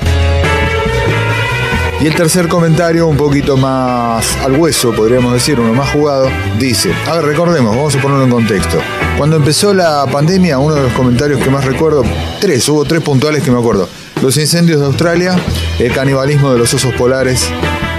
Y 2.01 2.07
el 2.07 2.13
tercer 2.13 2.47
comentario, 2.47 3.07
un 3.07 3.17
poquito 3.17 3.57
más 3.57 4.37
al 4.43 4.51
hueso, 4.59 4.93
podríamos 4.93 5.33
decir, 5.33 5.59
uno 5.59 5.73
más 5.73 5.89
jugado, 5.89 6.29
dice, 6.59 6.93
a 7.07 7.15
ver, 7.15 7.25
recordemos, 7.25 7.75
vamos 7.75 7.95
a 7.95 8.01
ponerlo 8.01 8.25
en 8.25 8.31
contexto. 8.31 8.77
Cuando 9.17 9.37
empezó 9.37 9.73
la 9.73 10.05
pandemia, 10.11 10.59
uno 10.59 10.75
de 10.75 10.83
los 10.83 10.93
comentarios 10.93 11.41
que 11.41 11.49
más 11.49 11.63
recuerdo, 11.63 12.03
tres, 12.41 12.67
hubo 12.67 12.83
tres 12.83 13.01
puntuales 13.01 13.43
que 13.43 13.49
me 13.49 13.57
acuerdo. 13.57 13.87
Los 14.21 14.35
incendios 14.37 14.81
de 14.81 14.87
Australia, 14.87 15.35
el 15.79 15.93
canibalismo 15.93 16.51
de 16.51 16.59
los 16.59 16.73
osos 16.73 16.93
polares 16.95 17.49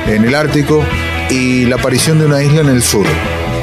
en 0.07 0.25
el 0.25 0.35
Ártico 0.35 0.85
y 1.31 1.65
la 1.65 1.77
aparición 1.77 2.19
de 2.19 2.27
una 2.27 2.43
isla 2.43 2.61
en 2.61 2.69
el 2.69 2.83
sur. 2.83 3.07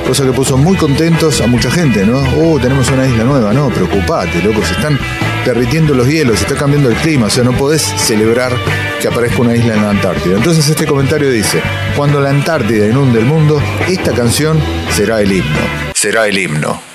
Cosa 0.08 0.24
que 0.26 0.32
puso 0.32 0.58
muy 0.58 0.76
contentos 0.78 1.42
a 1.42 1.48
mucha 1.48 1.70
gente, 1.70 2.06
¿no? 2.06 2.24
Oh, 2.42 2.60
tenemos 2.60 2.90
una 2.90 3.06
isla 3.06 3.24
nueva, 3.24 3.54
no, 3.54 3.70
preocupate, 3.70 4.42
loco, 4.42 4.66
se 4.66 4.74
están 4.74 5.00
derritiendo 5.46 5.94
los 5.94 6.08
hielos, 6.08 6.40
se 6.40 6.46
está 6.46 6.58
cambiando 6.58 6.90
el 6.90 6.96
clima, 6.96 7.28
o 7.28 7.30
sea, 7.30 7.44
no 7.44 7.56
podés 7.56 7.84
celebrar 7.84 8.52
que 9.00 9.08
aparezca 9.08 9.42
una 9.42 9.56
isla 9.56 9.76
en 9.76 9.84
la 9.84 9.92
Antártida. 9.92 10.38
Entonces 10.38 10.68
este 10.68 10.88
comentario 10.88 11.30
dice, 11.30 11.62
cuando 11.96 12.20
la 12.20 12.32
Antártida 12.32 12.88
inunde 12.88 13.20
el 13.20 13.26
mundo, 13.26 13.62
esta 13.88 14.12
canción 14.12 14.60
será 14.92 15.22
el 15.22 15.32
himno. 15.32 15.60
Será 15.94 16.28
el 16.28 16.38
himno. 16.38 16.93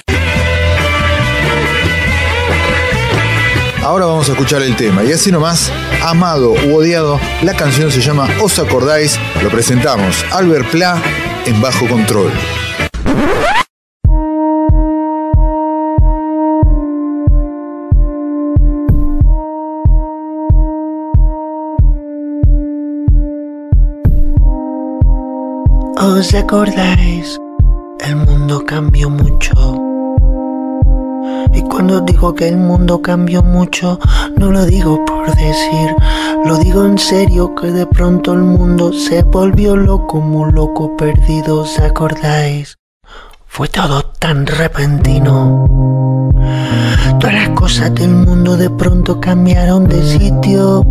Ahora 3.89 4.05
vamos 4.05 4.29
a 4.29 4.33
escuchar 4.33 4.61
el 4.61 4.77
tema 4.77 5.03
y 5.03 5.13
así 5.13 5.33
nomás, 5.33 5.73
amado 6.03 6.53
u 6.53 6.77
odiado, 6.77 7.19
la 7.41 7.55
canción 7.55 7.91
se 7.91 8.03
llama 8.03 8.29
Os 8.43 8.59
acordáis, 8.59 9.19
lo 9.43 9.49
presentamos, 9.49 10.27
Albert 10.31 10.71
Pla 10.71 11.03
en 11.47 11.59
bajo 11.63 11.89
control. 11.89 12.31
¿Os 25.97 26.35
acordáis? 26.35 27.39
El 28.01 28.17
mundo 28.17 28.63
cambió 28.67 29.09
mucho. 29.09 29.88
Y 31.53 31.63
cuando 31.63 32.01
digo 32.01 32.35
que 32.35 32.49
el 32.49 32.57
mundo 32.57 33.03
cambió 33.03 33.43
mucho, 33.43 33.99
no 34.37 34.51
lo 34.51 34.65
digo 34.65 35.05
por 35.05 35.35
decir, 35.35 35.95
lo 36.45 36.57
digo 36.59 36.85
en 36.85 36.99
serio 36.99 37.55
que 37.55 37.73
de 37.73 37.87
pronto 37.87 38.33
el 38.33 38.41
mundo 38.41 38.93
se 38.93 39.23
volvió 39.23 39.77
loco, 39.77 40.21
muy 40.21 40.53
loco 40.53 40.97
perdido, 40.97 41.61
¿os 41.61 41.79
acordáis? 41.79 42.79
Fue 43.47 43.69
todo 43.69 44.03
tan 44.03 44.47
repentino. 44.47 45.65
Todas 47.19 47.35
las 47.35 47.49
cosas 47.51 47.95
del 47.95 48.11
mundo 48.11 48.57
de 48.57 48.71
pronto 48.71 49.21
cambiaron 49.21 49.89
de 49.89 50.03
sitio. 50.03 50.85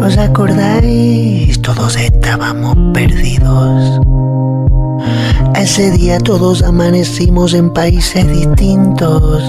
¿Os 0.00 0.18
acordáis? 0.18 1.60
Todos 1.62 1.96
estábamos 1.96 2.76
perdidos. 2.92 4.00
Ese 5.54 5.90
día 5.92 6.18
todos 6.18 6.62
amanecimos 6.62 7.54
en 7.54 7.72
países 7.72 8.26
distintos, 8.26 9.44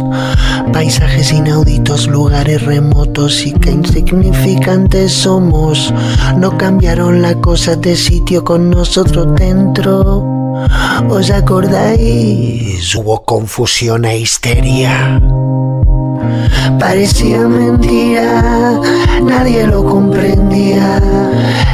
paisajes 0.71 1.31
inauditos, 1.31 2.07
lugares 2.07 2.61
remotos 2.61 3.45
y 3.45 3.53
qué 3.53 3.71
insignificantes 3.71 5.11
somos. 5.11 5.93
No 6.37 6.55
cambiaron 6.57 7.21
las 7.21 7.37
cosas 7.37 7.81
de 7.81 7.95
sitio 7.95 8.43
con 8.43 8.69
nosotros 8.69 9.33
dentro. 9.35 10.23
¿Os 11.09 11.31
acordáis? 11.31 12.93
Hubo 12.95 13.23
confusión 13.23 14.05
e 14.05 14.19
histeria. 14.19 15.19
Parecía 16.79 17.39
mentira, 17.39 18.79
nadie 19.21 19.67
lo 19.67 19.83
comprendía. 19.85 21.01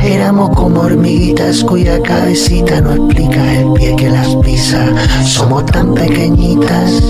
Éramos 0.04 0.52
como 0.56 0.82
hormiguitas 0.82 1.64
cuya 1.64 2.02
cabecita 2.02 2.82
no 2.82 2.94
explica 2.94 3.54
el 3.54 3.74
pie 3.74 3.96
que 3.96 4.10
las 4.10 4.36
pisa. 4.38 4.86
Somos 5.26 5.66
tan 5.66 5.94
pequeñitas, 5.94 7.04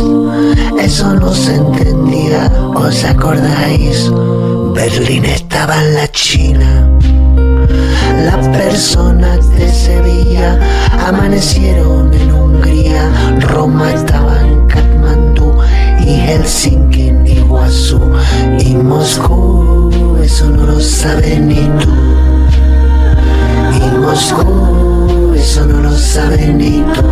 eso 0.80 1.14
no 1.16 1.34
se 1.34 1.56
entendía. 1.56 2.52
¿Os 2.76 3.04
acordáis? 3.04 4.12
Berlín 4.74 5.26
estaba 5.26 5.84
en 5.84 5.94
la 5.96 6.08
China. 6.12 6.90
Las 8.26 8.48
personas 8.50 9.50
de 9.52 9.72
Sevilla 9.72 10.60
amanecieron 11.08 12.14
en 12.14 12.32
Hungría, 12.32 13.10
Roma 13.40 13.92
estaba 13.94 14.42
en 14.42 14.68
Katmandú 14.68 15.54
y 16.06 16.16
Helsinki 16.28 16.89
Iguazú 17.70 18.00
y 18.62 18.74
Moscú, 18.74 19.92
eso 20.24 20.50
no 20.50 20.66
lo 20.66 20.80
sabe 20.80 21.40
ni 21.40 21.70
tú. 21.78 21.92
Y 23.78 23.82
Moscú, 24.00 25.36
eso 25.36 25.68
no 25.68 25.82
lo 25.82 25.92
sabe 25.92 26.48
ni 26.48 26.84
tú. 26.96 27.04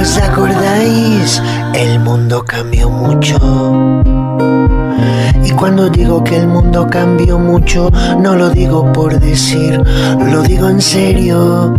¿Os 0.00 0.16
acordáis? 0.16 1.42
El 1.74 1.98
mundo 1.98 2.44
cambió 2.44 2.88
mucho. 2.88 3.36
Y 5.42 5.50
cuando 5.50 5.88
digo 5.88 6.22
que 6.22 6.36
el 6.36 6.46
mundo 6.46 6.86
cambió 6.88 7.36
mucho, 7.36 7.90
no 8.20 8.36
lo 8.36 8.50
digo 8.50 8.92
por 8.92 9.18
decir, 9.18 9.82
lo 10.30 10.42
digo 10.42 10.68
en 10.68 10.80
serio. 10.80 11.74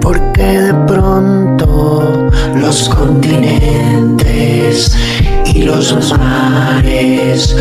Porque 0.00 0.42
de 0.42 0.72
pronto 0.86 2.30
los 2.56 2.88
continentes 2.88 4.96
y 5.54 5.62
los 5.62 6.18
mares, 6.18 7.56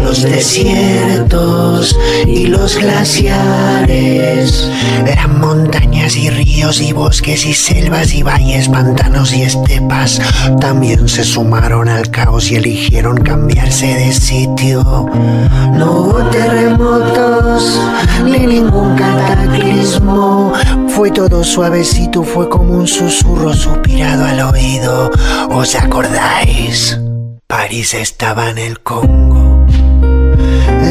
los 0.00 0.22
desiertos 0.22 1.96
y 2.26 2.46
los 2.46 2.78
glaciares, 2.78 4.68
eran 5.06 5.40
montañas 5.40 6.16
y 6.16 6.30
ríos 6.30 6.80
y 6.80 6.92
bosques 6.92 7.44
y 7.44 7.52
selvas 7.52 8.14
y 8.14 8.22
valles, 8.22 8.68
pantanos 8.68 9.32
y 9.34 9.42
estepas, 9.42 10.20
también 10.60 11.08
se 11.08 11.24
sumaron 11.24 11.88
al 11.88 12.10
caos 12.10 12.50
y 12.50 12.56
eligieron 12.56 13.16
cambiarse 13.16 13.86
de 13.86 14.12
sitio. 14.12 15.10
No 15.74 15.92
hubo 15.92 16.22
terremotos 16.30 17.80
ni 18.24 18.46
ningún 18.46 18.94
cataclismo, 18.94 20.52
fue 20.88 21.10
todo 21.10 21.42
suavecito, 21.42 22.22
fue 22.22 22.48
como 22.48 22.74
un 22.74 22.86
susurro 22.86 23.52
suspirado 23.52 24.24
al 24.24 24.40
oído. 24.40 25.10
¿Os 25.50 25.74
acordáis? 25.74 26.98
París 27.52 27.92
estaba 27.92 28.48
en 28.48 28.56
el 28.56 28.80
Congo. 28.80 29.66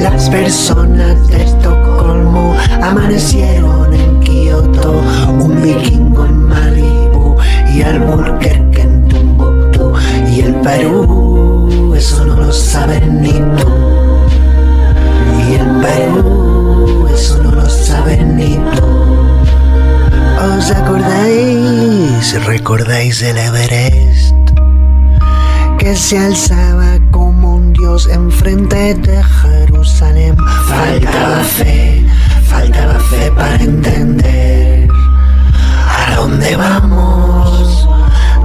Las 0.03 0.29
personas 0.29 1.27
de 1.27 1.41
Estocolmo 1.43 2.55
amanecieron 2.83 3.91
en 3.91 4.19
Kioto, 4.19 5.01
un 5.39 5.59
vikingo 5.59 6.23
en 6.23 6.43
Malibu 6.43 7.35
y 7.73 7.81
Albuquerque 7.81 8.81
en 8.81 9.07
Tumbuktu 9.07 9.93
y 10.29 10.41
el 10.41 10.53
Perú, 10.57 11.95
eso 11.97 12.25
no 12.25 12.35
lo 12.35 12.53
saben 12.53 13.23
ni 13.23 13.33
tú. 13.33 13.73
Y 15.49 15.55
el 15.55 15.81
Perú, 15.81 17.07
eso 17.11 17.41
no 17.41 17.53
lo 17.53 17.67
saben 17.67 18.37
ni 18.37 18.57
tú. 18.75 18.85
¿Os 20.59 20.71
acordáis? 20.71 22.45
¿Recordáis 22.45 23.23
el? 23.23 23.50
Se 25.95 26.17
alzaba 26.17 26.99
como 27.11 27.55
un 27.55 27.73
dios 27.73 28.07
enfrente 28.07 28.93
de 28.93 29.23
Jerusalén. 29.23 30.37
Faltaba 30.67 31.43
fe, 31.43 32.05
faltaba 32.45 32.99
fe 32.99 33.31
para 33.31 33.55
entender 33.55 34.87
a 35.89 36.15
dónde 36.15 36.55
vamos, 36.55 37.87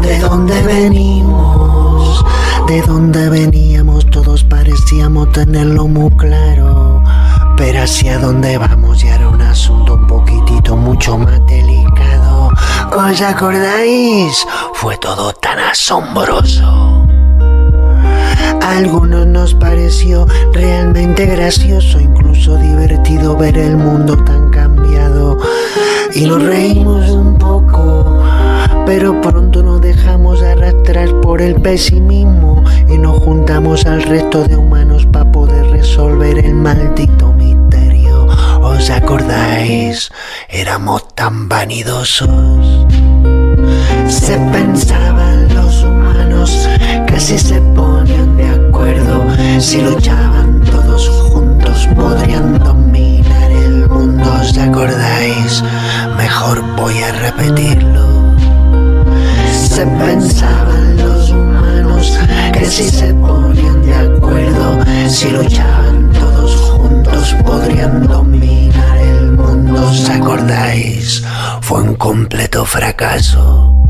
de 0.02 0.18
dónde 0.18 0.60
venimos, 0.62 2.24
de 2.66 2.82
dónde 2.82 3.28
veníamos. 3.28 4.06
Todos 4.10 4.42
parecíamos 4.42 5.30
tenerlo 5.32 5.86
muy 5.86 6.10
claro, 6.16 7.02
pero 7.56 7.82
hacia 7.82 8.18
dónde 8.18 8.58
vamos 8.58 9.00
ya 9.02 9.14
era 9.14 9.28
un 9.28 9.42
asunto 9.42 9.94
un 9.94 10.06
poquitito 10.06 10.76
mucho 10.76 11.16
más 11.16 11.44
delicado. 11.46 12.50
¿Os 12.92 13.20
acordáis? 13.20 14.46
Fue 14.74 14.96
todo 14.98 15.32
tan 15.34 15.58
asombroso. 15.60 17.05
Algunos 18.66 19.28
nos 19.28 19.54
pareció 19.54 20.26
realmente 20.52 21.24
gracioso, 21.24 22.00
incluso 22.00 22.56
divertido 22.56 23.36
ver 23.36 23.56
el 23.56 23.76
mundo 23.76 24.16
tan 24.24 24.50
cambiado. 24.50 25.38
Y 26.12 26.26
nos 26.26 26.42
reímos 26.42 27.08
un 27.10 27.38
poco, 27.38 28.24
pero 28.84 29.20
pronto 29.20 29.62
nos 29.62 29.80
dejamos 29.80 30.42
arrastrar 30.42 31.20
por 31.20 31.40
el 31.40 31.54
pesimismo 31.62 32.64
y 32.88 32.98
nos 32.98 33.22
juntamos 33.22 33.86
al 33.86 34.02
resto 34.02 34.42
de 34.42 34.56
humanos 34.56 35.06
para 35.06 35.30
poder 35.30 35.70
resolver 35.70 36.36
el 36.36 36.54
maldito 36.54 37.32
misterio. 37.34 38.26
¿Os 38.60 38.90
acordáis? 38.90 40.10
Éramos 40.48 41.14
tan 41.14 41.48
vanidosos. 41.48 42.84
Se 44.08 44.36
pensaban 44.52 45.45
los 46.46 46.66
humanos 46.66 47.06
que 47.06 47.20
si 47.20 47.38
se 47.38 47.60
ponían 47.60 48.36
de 48.36 48.48
acuerdo, 48.48 49.26
si 49.58 49.80
luchaban 49.80 50.60
todos 50.60 51.08
juntos, 51.08 51.88
podrían 51.94 52.58
dominar 52.58 53.50
el 53.50 53.88
mundo. 53.88 54.32
¿Os 54.40 54.56
acordáis? 54.56 55.62
Mejor 56.16 56.62
voy 56.76 56.98
a 57.02 57.12
repetirlo. 57.12 58.36
Se 59.52 59.86
pensaban 59.86 60.96
los 60.96 61.30
humanos 61.30 62.18
que 62.52 62.64
si 62.66 62.88
se 62.90 63.12
ponían 63.14 63.82
de 63.82 63.94
acuerdo, 63.94 64.78
si 65.08 65.30
luchaban 65.30 66.12
todos 66.12 66.54
juntos, 66.56 67.34
podrían 67.44 68.06
dominar 68.06 68.98
el 68.98 69.32
mundo. 69.32 69.88
¿Os 69.88 70.08
acordáis? 70.08 71.24
Fue 71.60 71.82
un 71.82 71.94
completo 71.94 72.64
fracaso. 72.64 73.85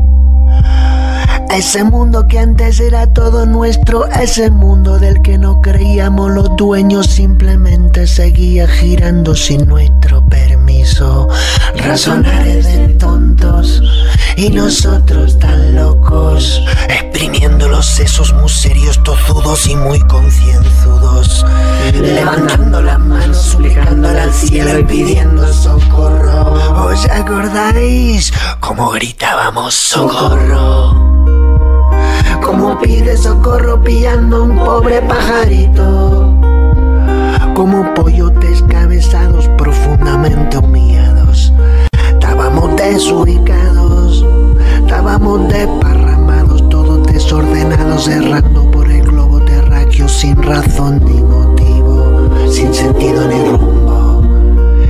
Ese 1.49 1.83
mundo 1.83 2.27
que 2.27 2.39
antes 2.39 2.79
era 2.79 3.07
todo 3.07 3.45
nuestro, 3.45 4.05
ese 4.07 4.51
mundo 4.51 4.99
del 4.99 5.21
que 5.21 5.37
no 5.37 5.61
creíamos 5.61 6.31
los 6.31 6.55
dueños, 6.57 7.07
simplemente 7.07 8.05
seguía 8.05 8.67
girando 8.67 9.33
sin 9.33 9.65
nuestro 9.65 10.23
permiso. 10.25 11.29
Razonares 11.77 12.65
de 12.65 12.89
tontos 12.89 13.81
y 14.35 14.49
nosotros 14.49 15.39
tan 15.39 15.75
locos, 15.75 16.61
exprimiendo 16.89 17.67
los 17.69 17.85
sesos 17.85 18.33
muy 18.33 18.49
serios, 18.49 19.01
tozudos 19.03 19.67
y 19.67 19.75
muy 19.75 19.99
concienzudos, 20.01 21.45
levantando 21.93 22.81
las 22.81 22.99
manos, 22.99 23.37
suplicándole 23.37 24.19
al 24.19 24.33
cielo 24.33 24.79
y 24.79 24.83
pidiendo 24.83 25.51
socorro. 25.51 26.53
¿Os 26.85 27.05
acordáis 27.09 28.31
cómo 28.59 28.91
gritábamos 28.91 29.73
socorro? 29.73 31.16
Como 32.47 32.79
pide 32.79 33.17
socorro 33.17 33.83
pillando 33.83 34.45
un 34.45 34.55
pobre 34.55 35.01
pajarito. 35.01 36.33
Como 37.53 37.93
pollotes 37.93 38.63
cabezados 38.69 39.49
profundamente 39.57 40.57
humillados. 40.57 41.51
Estábamos 42.09 42.73
desubicados, 42.77 44.25
estábamos 44.79 45.49
desparramados, 45.49 46.69
todos 46.69 47.05
desordenados, 47.07 48.07
errando 48.07 48.71
por 48.71 48.89
el 48.89 49.01
globo 49.01 49.41
terráqueo 49.41 50.07
sin 50.07 50.41
razón 50.41 51.01
ni 51.03 51.21
motivo, 51.21 52.29
sin 52.49 52.73
sentido 52.73 53.27
ni 53.27 53.43
rumbo, 53.49 54.23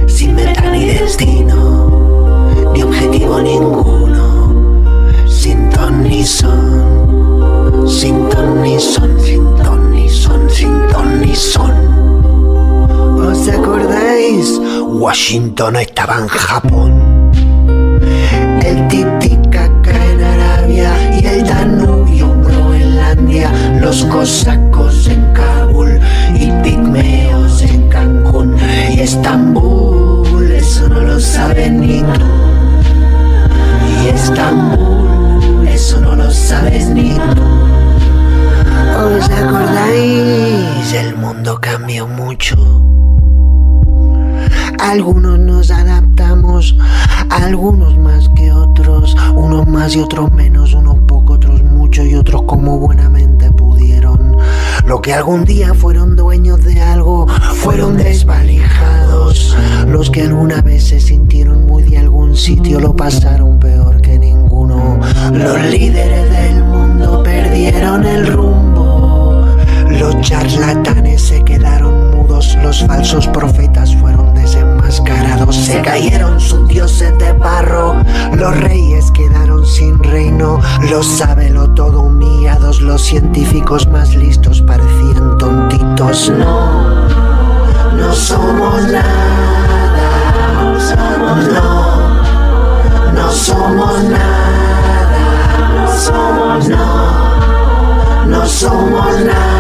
sin 0.08 0.36
meta 0.36 0.70
ni 0.72 0.86
destino, 0.86 1.90
ni 2.74 2.84
objetivo 2.84 3.42
ninguno, 3.42 5.26
sin 5.28 5.70
ton 5.72 6.04
ni 6.04 6.24
son. 6.24 6.97
Sin 7.88 8.28
ton 8.28 8.62
ni 8.64 8.78
son, 8.80 9.18
sin 9.18 9.44
ton 9.64 10.10
son, 10.10 10.50
sin 10.50 10.74
ton 10.92 11.24
son. 11.34 11.72
¿Os 13.18 13.48
acordáis? 13.48 14.60
Washington 14.86 15.78
estaba 15.78 16.18
en 16.20 16.28
Japón. 16.28 17.32
El 18.62 18.88
Titicaca 18.90 20.06
en 20.12 20.22
Arabia 20.22 20.92
y 21.18 21.26
el 21.26 21.48
Danubio 21.48 22.26
en 22.34 22.44
Groenlandia. 22.44 23.52
Los 23.80 24.04
cosacos 24.04 25.08
en 25.08 25.34
Kabul 25.34 25.98
y 26.36 26.52
pigmeos 26.64 27.62
en 27.62 27.88
Cancún 27.88 28.58
y 28.92 29.00
Estambul. 29.00 30.52
Eso 30.52 30.90
no 30.90 31.00
lo 31.00 31.20
sabe 31.22 31.70
ni 31.70 32.02
tú. 32.02 32.28
Y 34.04 34.10
Estambul, 34.10 35.66
eso 35.70 36.02
no 36.02 36.18
lo 36.18 36.30
sabes 36.30 36.90
ni 36.90 37.14
tú. 37.14 37.77
¿Os 38.98 39.30
acordáis? 39.30 40.92
El 40.92 41.16
mundo 41.18 41.60
cambió 41.62 42.08
mucho. 42.08 42.56
Algunos 44.80 45.38
nos 45.38 45.70
adaptamos, 45.70 46.76
algunos 47.30 47.96
más 47.98 48.28
que 48.30 48.52
otros, 48.52 49.16
unos 49.36 49.68
más 49.68 49.96
y 49.96 50.00
otros 50.00 50.32
menos, 50.32 50.74
unos 50.74 50.98
poco, 51.08 51.34
otros 51.34 51.62
mucho 51.62 52.04
y 52.04 52.16
otros 52.16 52.42
como 52.44 52.80
buenamente 52.80 53.52
pudieron. 53.52 54.36
Lo 54.88 55.00
que 55.02 55.14
algún 55.14 55.46
día 55.46 55.76
fueron 55.76 56.16
dueños 56.16 56.64
de 56.64 56.82
algo, 56.82 57.28
fueron 57.28 57.98
desvalijados. 57.98 59.56
Los 59.88 60.10
que 60.10 60.24
alguna 60.24 60.62
vez 60.62 60.88
se 60.88 61.00
sintieron 61.00 61.68
muy 61.68 61.84
de 61.84 62.00
algún 62.00 62.36
sitio 62.36 62.80
lo 62.80 62.96
pasaron 62.96 63.60
peor 63.60 64.02
que 64.02 64.18
ninguno. 64.18 65.00
Los 65.34 65.62
líderes 65.66 66.32
del 66.32 66.64
mundo 66.64 67.22
perdieron 67.24 68.06
el 68.06 68.28
rumbo. 68.28 68.67
Los 70.00 70.22
charlatanes 70.22 71.28
se 71.28 71.44
quedaron 71.44 72.12
mudos, 72.12 72.56
los 72.62 72.86
falsos 72.86 73.28
profetas 73.28 73.96
fueron 73.96 74.34
desenmascarados, 74.36 75.56
se 75.56 75.82
cayeron 75.82 76.40
sus 76.40 76.68
dioses 76.68 77.18
de 77.18 77.34
barro, 77.34 77.96
los 78.34 78.56
reyes 78.60 79.12
quedaron 79.12 79.66
sin 79.66 79.98
reino, 80.04 80.60
los 80.90 81.08
sábelo 81.08 81.74
todo 81.74 82.02
humillados, 82.02 82.82
los 82.82 83.02
científicos 83.02 83.88
más 83.88 84.14
listos 84.16 84.62
parecían 84.62 85.38
tontitos. 85.40 86.30
No, 86.30 87.08
no 87.98 88.14
somos 88.14 88.84
nada, 88.90 89.04
no, 90.54 90.74
no 93.14 93.32
somos 93.32 94.04
nada, 94.04 95.08
no 95.76 95.88
somos 95.94 96.70
no, 96.70 98.26
no 98.28 98.46
somos 98.46 99.20
nada, 99.26 99.57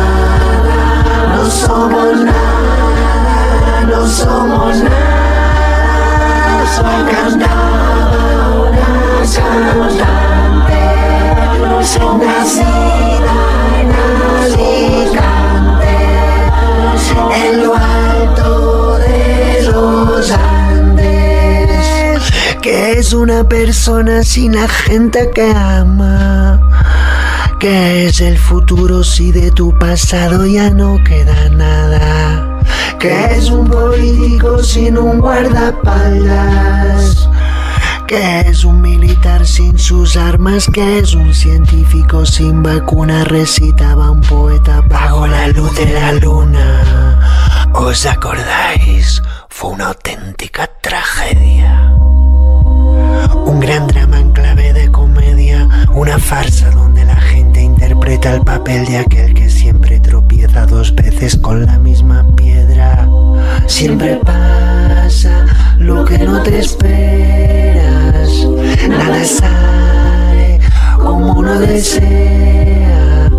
no 1.47 1.53
somos 1.53 2.19
nada, 2.25 3.85
no 3.89 4.05
somos 4.05 4.75
nada, 4.83 6.65
soy 6.75 6.99
cantadora, 7.09 8.87
cantante, 9.33 10.83
soy 11.83 12.15
nacida, 12.17 13.37
nací 14.29 14.75
cante, 15.15 15.97
en 17.39 17.53
lo 17.63 17.71
alto 17.75 18.97
de 18.97 19.71
los 19.71 20.31
Andes, 20.31 22.23
que 22.61 22.99
es 22.99 23.13
una 23.13 23.45
persona 23.45 24.21
sin 24.23 24.53
la 24.53 24.67
gente 24.67 25.31
que 25.33 25.49
ama. 25.55 26.66
¿Qué 27.59 28.05
es 28.05 28.21
el 28.21 28.37
futuro 28.37 29.03
si 29.03 29.31
de 29.31 29.49
tu 29.49 29.75
pasado 29.79 30.45
ya 30.45 30.69
no 30.69 31.03
queda 31.03 31.49
nada? 31.49 32.59
¿Qué 32.99 33.29
es 33.31 33.49
un 33.49 33.67
político 33.67 34.61
sin 34.61 34.95
un 34.95 35.19
guardaespaldas? 35.19 37.27
¿Qué 38.05 38.41
es 38.41 38.63
un 38.63 38.79
militar 38.79 39.47
sin 39.47 39.79
sus 39.79 40.17
armas? 40.17 40.69
¿Qué 40.71 40.99
es 40.99 41.15
un 41.15 41.33
científico 41.33 42.27
sin 42.27 42.61
vacuna? 42.61 43.23
Recitaba 43.23 44.11
un 44.11 44.21
poeta 44.21 44.81
bajo 44.81 45.25
la 45.25 45.47
luz 45.47 45.75
de 45.75 45.87
la 45.87 46.11
luna. 46.13 47.69
¿Os 47.73 48.05
acordáis? 48.05 49.19
Fue 49.49 49.71
una 49.71 49.87
auténtica 49.87 50.69
tragedia. 50.79 51.91
Un 53.45 53.59
gran 53.59 53.87
drama 53.87 54.19
en 54.19 54.31
clave 54.31 54.73
de 54.73 54.91
comedia, 54.91 55.67
una 55.91 56.19
farsa 56.19 56.69
interpreta 58.07 58.35
el 58.35 58.41
papel 58.45 58.85
de 58.85 58.97
aquel 58.99 59.33
que 59.33 59.49
siempre 59.49 59.99
tropieza 59.99 60.65
dos 60.65 60.95
veces 60.95 61.35
con 61.35 61.65
la 61.65 61.77
misma 61.77 62.25
piedra. 62.37 63.05
Siempre 63.65 64.21
pasa 64.23 65.45
lo 65.77 66.05
que 66.05 66.17
no 66.19 66.41
te 66.41 66.59
esperas, 66.59 68.29
nada 68.87 69.25
sale 69.25 70.59
como 70.97 71.33
uno 71.33 71.59
desea. 71.59 73.29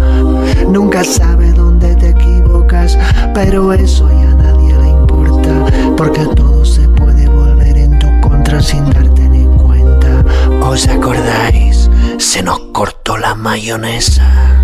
Nunca 0.69 1.03
sabe 1.03 1.51
dónde 1.53 1.97
te 1.97 2.11
equivocas, 2.11 2.99
pero 3.33 3.73
eso 3.73 4.07
ya 4.21 4.35
nadie 4.35 4.75
le 4.77 4.89
importa, 4.91 5.65
porque 5.97 6.27
todo 6.37 6.63
se 6.67 6.87
puede 6.91 7.27
volver 7.27 7.75
en 7.79 7.99
tu 7.99 8.07
contra 8.21 8.61
sin 8.61 8.85
darte 8.91 9.23
ni 9.31 9.47
cuenta. 9.57 10.23
¿Os 10.61 10.87
acordáis? 10.89 11.89
Se 12.19 12.43
nos 12.43 12.59
cortó 12.75 13.08
la 13.19 13.35
mayonesa. 13.35 14.63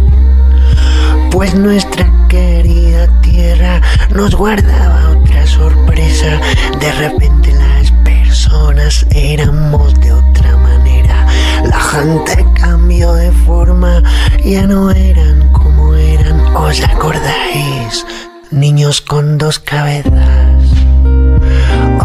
Pues 1.30 1.54
nuestra 1.54 2.10
querida 2.28 3.08
tierra 3.20 3.80
nos 4.10 4.34
guardaba 4.34 5.10
otra 5.10 5.46
sorpresa. 5.46 6.40
De 6.78 6.92
repente 6.92 7.52
las 7.52 7.90
personas 8.04 9.06
éramos 9.10 9.98
de 10.00 10.12
otra 10.12 10.56
manera. 10.56 11.26
La 11.64 11.80
gente 11.80 12.46
cambió 12.54 13.14
de 13.14 13.32
forma, 13.32 14.02
ya 14.44 14.66
no 14.66 14.90
eran 14.90 15.50
como 15.52 15.94
eran. 15.94 16.40
¿Os 16.56 16.82
acordáis? 16.82 18.06
Niños 18.50 19.00
con 19.00 19.38
dos 19.38 19.58
cabezas. 19.58 20.64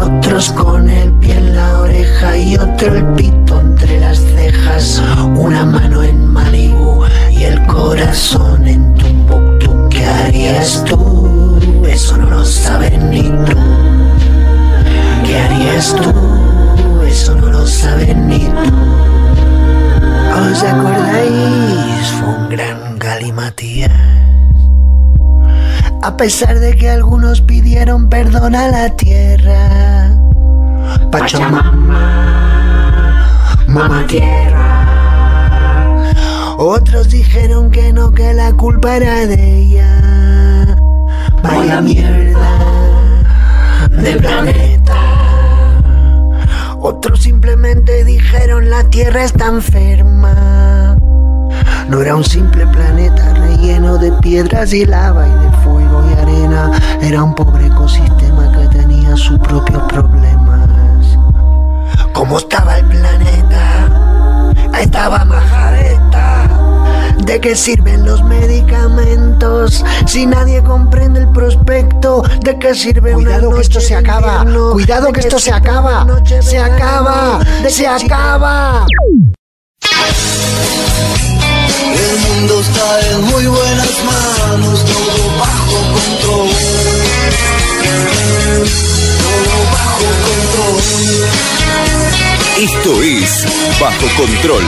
Otros 0.00 0.52
con 0.52 0.88
el 0.88 1.12
pie 1.14 1.36
en 1.36 1.54
la 1.54 1.80
oreja 1.80 2.36
y 2.36 2.56
otro 2.56 2.96
el 2.96 3.04
pito 3.14 3.60
entre 3.60 4.00
las 4.00 4.18
cejas. 4.78 5.02
Una 5.36 5.64
mano 5.64 6.02
en 6.02 6.26
Malibu 6.26 7.04
y 7.30 7.44
el 7.44 7.64
corazón 7.66 8.66
en 8.66 8.94
Tumbuktu. 8.94 9.88
¿Qué 9.88 10.04
harías 10.04 10.84
tú? 10.84 11.58
Eso 11.88 12.16
no 12.16 12.30
lo 12.30 12.44
sabes 12.44 12.98
ni 13.04 13.22
tú. 13.22 13.56
¿Qué 15.24 15.38
harías 15.38 15.94
tú? 15.94 17.02
Eso 17.02 17.34
no 17.34 17.46
lo 17.46 17.66
sabes 17.66 18.16
ni 18.16 18.40
tú. 18.40 18.74
¿Os 20.50 20.62
acordáis? 20.62 22.06
Fue 22.18 22.28
un 22.28 22.48
gran 22.48 22.98
galimatías. 22.98 23.90
A 26.02 26.16
pesar 26.16 26.58
de 26.58 26.76
que 26.76 26.88
algunos 26.88 27.42
pidieron 27.42 28.08
perdón 28.08 28.54
a 28.54 28.68
la 28.68 28.96
tierra. 28.96 30.10
Pachamama, 31.10 32.19
mamá 33.70 34.06
tierra. 34.06 34.86
Otros 36.58 37.08
dijeron 37.08 37.70
que 37.70 37.92
no, 37.92 38.12
que 38.12 38.34
la 38.34 38.52
culpa 38.52 38.96
era 38.96 39.26
de 39.26 39.58
ella. 39.58 40.76
Vaya 41.42 41.80
mierda 41.80 42.50
de 43.90 44.16
planeta. 44.16 44.96
Otros 46.80 47.22
simplemente 47.22 48.04
dijeron 48.04 48.70
la 48.70 48.84
tierra 48.84 49.24
está 49.24 49.46
enferma. 49.46 50.96
No 51.88 52.00
era 52.00 52.14
un 52.14 52.24
simple 52.24 52.66
planeta 52.66 53.34
relleno 53.34 53.98
de 53.98 54.12
piedras 54.20 54.72
y 54.72 54.86
lava 54.86 55.26
y 55.26 55.44
de 55.44 55.50
fuego 55.62 56.04
y 56.08 56.12
arena. 56.20 56.72
Era 57.00 57.22
un 57.22 57.34
pobre 57.34 57.66
ecosistema 57.66 58.52
que 58.52 58.78
tenía 58.78 59.16
sus 59.16 59.38
propios 59.38 59.82
problemas. 59.84 60.39
¿Cómo 62.12 62.38
estaba 62.38 62.78
el 62.78 62.86
planeta? 62.86 63.88
Estaba 64.80 65.24
majadeta. 65.24 66.48
¿De 67.18 67.40
qué 67.40 67.54
sirven 67.54 68.04
los 68.04 68.22
medicamentos 68.24 69.84
si 70.06 70.26
nadie 70.26 70.62
comprende 70.62 71.20
el 71.20 71.28
prospecto? 71.30 72.22
¿De 72.42 72.58
qué 72.58 72.74
sirve 72.74 73.12
Cuidado 73.12 73.48
una 73.48 73.56
que 73.56 73.62
esto 73.62 73.80
se 73.80 73.94
acaba. 73.94 74.38
invierno? 74.38 74.72
Cuidado 74.72 75.06
¿De 75.06 75.12
que 75.12 75.20
esto 75.20 75.38
se 75.38 75.52
acaba. 75.52 76.06
Se 76.40 76.58
verano? 76.58 76.74
acaba. 76.74 77.38
¿De 77.62 77.70
Se 77.70 77.86
acaba. 77.86 78.86
El 81.92 82.18
mundo 82.28 82.60
está 82.60 83.00
en 83.10 83.22
muy 83.24 83.46
buenas 83.46 84.04
manos, 84.04 84.84
todo 84.84 85.38
bajo 85.38 85.76
control. 85.92 86.50
Esto 92.60 93.02
es 93.02 93.46
Bajo 93.80 94.06
Control. 94.18 94.62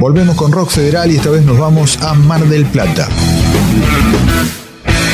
Volvemos 0.00 0.34
con 0.34 0.50
Rock 0.50 0.70
Federal 0.70 1.12
y 1.12 1.18
esta 1.18 1.30
vez 1.30 1.44
nos 1.44 1.56
vamos 1.56 2.02
a 2.02 2.14
Mar 2.14 2.44
del 2.46 2.64
Plata. 2.64 3.06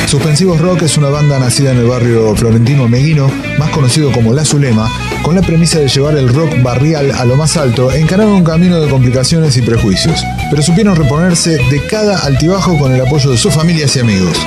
Suspensivos 0.07 0.59
Rock 0.59 0.81
es 0.81 0.97
una 0.97 1.09
banda 1.09 1.37
nacida 1.37 1.73
en 1.73 1.77
el 1.77 1.85
barrio 1.85 2.35
florentino 2.35 2.87
Meguino, 2.87 3.29
más 3.59 3.69
conocido 3.69 4.11
como 4.11 4.33
La 4.33 4.43
Zulema, 4.43 4.89
con 5.21 5.35
la 5.35 5.43
premisa 5.43 5.77
de 5.77 5.87
llevar 5.87 6.17
el 6.17 6.33
rock 6.33 6.63
barrial 6.63 7.11
a 7.11 7.25
lo 7.25 7.35
más 7.35 7.57
alto, 7.57 7.91
encararon 7.91 8.33
un 8.33 8.43
camino 8.43 8.79
de 8.79 8.89
complicaciones 8.89 9.55
y 9.57 9.61
prejuicios, 9.61 10.23
pero 10.49 10.61
supieron 10.61 10.95
reponerse 10.95 11.57
de 11.69 11.85
cada 11.85 12.19
altibajo 12.19 12.77
con 12.77 12.93
el 12.93 13.01
apoyo 13.01 13.31
de 13.31 13.37
sus 13.37 13.53
familias 13.53 13.95
y 13.95 13.99
amigos. 13.99 14.37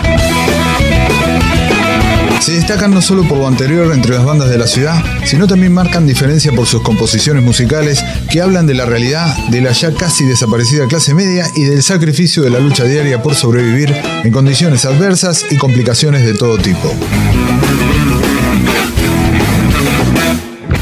Se 2.40 2.52
destacan 2.52 2.90
no 2.90 3.02
solo 3.02 3.28
por 3.28 3.36
lo 3.36 3.46
anterior 3.46 3.92
entre 3.92 4.14
las 4.14 4.24
bandas 4.24 4.48
de 4.48 4.56
la 4.56 4.66
ciudad, 4.66 5.04
sino 5.24 5.46
también 5.46 5.74
marcan 5.74 6.06
diferencia 6.06 6.52
por 6.52 6.66
sus 6.66 6.82
composiciones 6.82 7.42
musicales 7.42 8.02
que 8.30 8.40
hablan 8.40 8.66
de 8.66 8.74
la 8.74 8.86
realidad 8.86 9.36
de 9.50 9.60
la 9.60 9.72
ya 9.72 9.92
casi 9.92 10.24
desaparecida 10.24 10.86
clase 10.86 11.12
media 11.12 11.46
y 11.54 11.64
del 11.64 11.82
sacrificio 11.82 12.42
de 12.42 12.48
la 12.48 12.58
lucha 12.58 12.84
diaria 12.84 13.22
por 13.22 13.34
sobrevivir 13.34 13.94
en 14.24 14.32
condiciones 14.32 14.86
adversas 14.86 15.44
y 15.50 15.56
complicaciones 15.58 16.24
de 16.24 16.32
todo 16.32 16.56
tipo. 16.56 16.94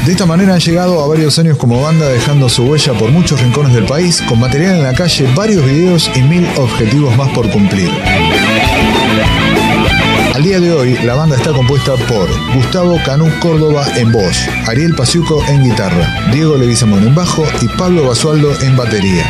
De 0.09 0.13
esta 0.13 0.25
manera 0.25 0.55
han 0.55 0.59
llegado 0.59 1.03
a 1.03 1.07
varios 1.07 1.37
años 1.37 1.55
como 1.55 1.83
banda 1.83 2.09
dejando 2.09 2.49
su 2.49 2.63
huella 2.63 2.93
por 2.93 3.11
muchos 3.11 3.39
rincones 3.39 3.75
del 3.75 3.85
país, 3.85 4.23
con 4.27 4.39
material 4.39 4.77
en 4.77 4.81
la 4.81 4.95
calle, 4.95 5.31
varios 5.35 5.63
videos 5.63 6.09
y 6.15 6.23
mil 6.23 6.47
objetivos 6.57 7.15
más 7.15 7.29
por 7.29 7.47
cumplir. 7.51 7.91
Al 10.33 10.41
día 10.41 10.59
de 10.59 10.73
hoy, 10.73 10.97
la 11.03 11.13
banda 11.13 11.35
está 11.35 11.53
compuesta 11.53 11.93
por 12.07 12.27
Gustavo 12.55 12.97
Canú 13.05 13.29
Córdoba 13.39 13.85
en 13.97 14.11
voz, 14.11 14.47
Ariel 14.65 14.95
Pasiuco 14.95 15.43
en 15.47 15.63
guitarra, 15.65 16.31
Diego 16.33 16.57
Leguizamón 16.57 17.05
en 17.05 17.13
bajo 17.13 17.43
y 17.61 17.67
Pablo 17.77 18.07
Basualdo 18.07 18.51
en 18.61 18.75
batería. 18.75 19.27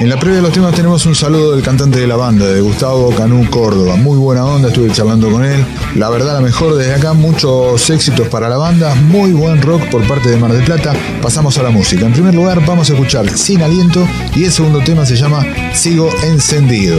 En 0.00 0.08
la 0.08 0.18
previa 0.18 0.36
de 0.36 0.42
los 0.42 0.52
temas 0.52 0.74
tenemos 0.74 1.04
un 1.04 1.14
saludo 1.14 1.52
del 1.52 1.62
cantante 1.62 2.00
de 2.00 2.06
la 2.06 2.16
banda, 2.16 2.46
de 2.46 2.62
Gustavo 2.62 3.10
Canú 3.10 3.50
Córdoba. 3.50 3.96
Muy 3.96 4.16
buena 4.16 4.46
onda, 4.46 4.68
estuve 4.68 4.90
charlando 4.90 5.30
con 5.30 5.44
él. 5.44 5.62
La 5.94 6.08
verdad, 6.08 6.32
la 6.32 6.40
mejor 6.40 6.74
desde 6.74 6.94
acá, 6.94 7.12
muchos 7.12 7.90
éxitos 7.90 8.26
para 8.28 8.48
la 8.48 8.56
banda, 8.56 8.94
muy 8.94 9.32
buen 9.32 9.60
rock 9.60 9.90
por 9.90 10.08
parte 10.08 10.30
de 10.30 10.38
Mar 10.38 10.54
del 10.54 10.64
Plata. 10.64 10.94
Pasamos 11.20 11.58
a 11.58 11.64
la 11.64 11.70
música. 11.70 12.06
En 12.06 12.14
primer 12.14 12.34
lugar, 12.34 12.64
vamos 12.64 12.88
a 12.88 12.94
escuchar 12.94 13.28
Sin 13.36 13.60
Aliento 13.60 14.08
y 14.34 14.44
el 14.44 14.52
segundo 14.52 14.80
tema 14.80 15.04
se 15.04 15.16
llama 15.16 15.44
Sigo 15.74 16.08
Encendido. 16.22 16.96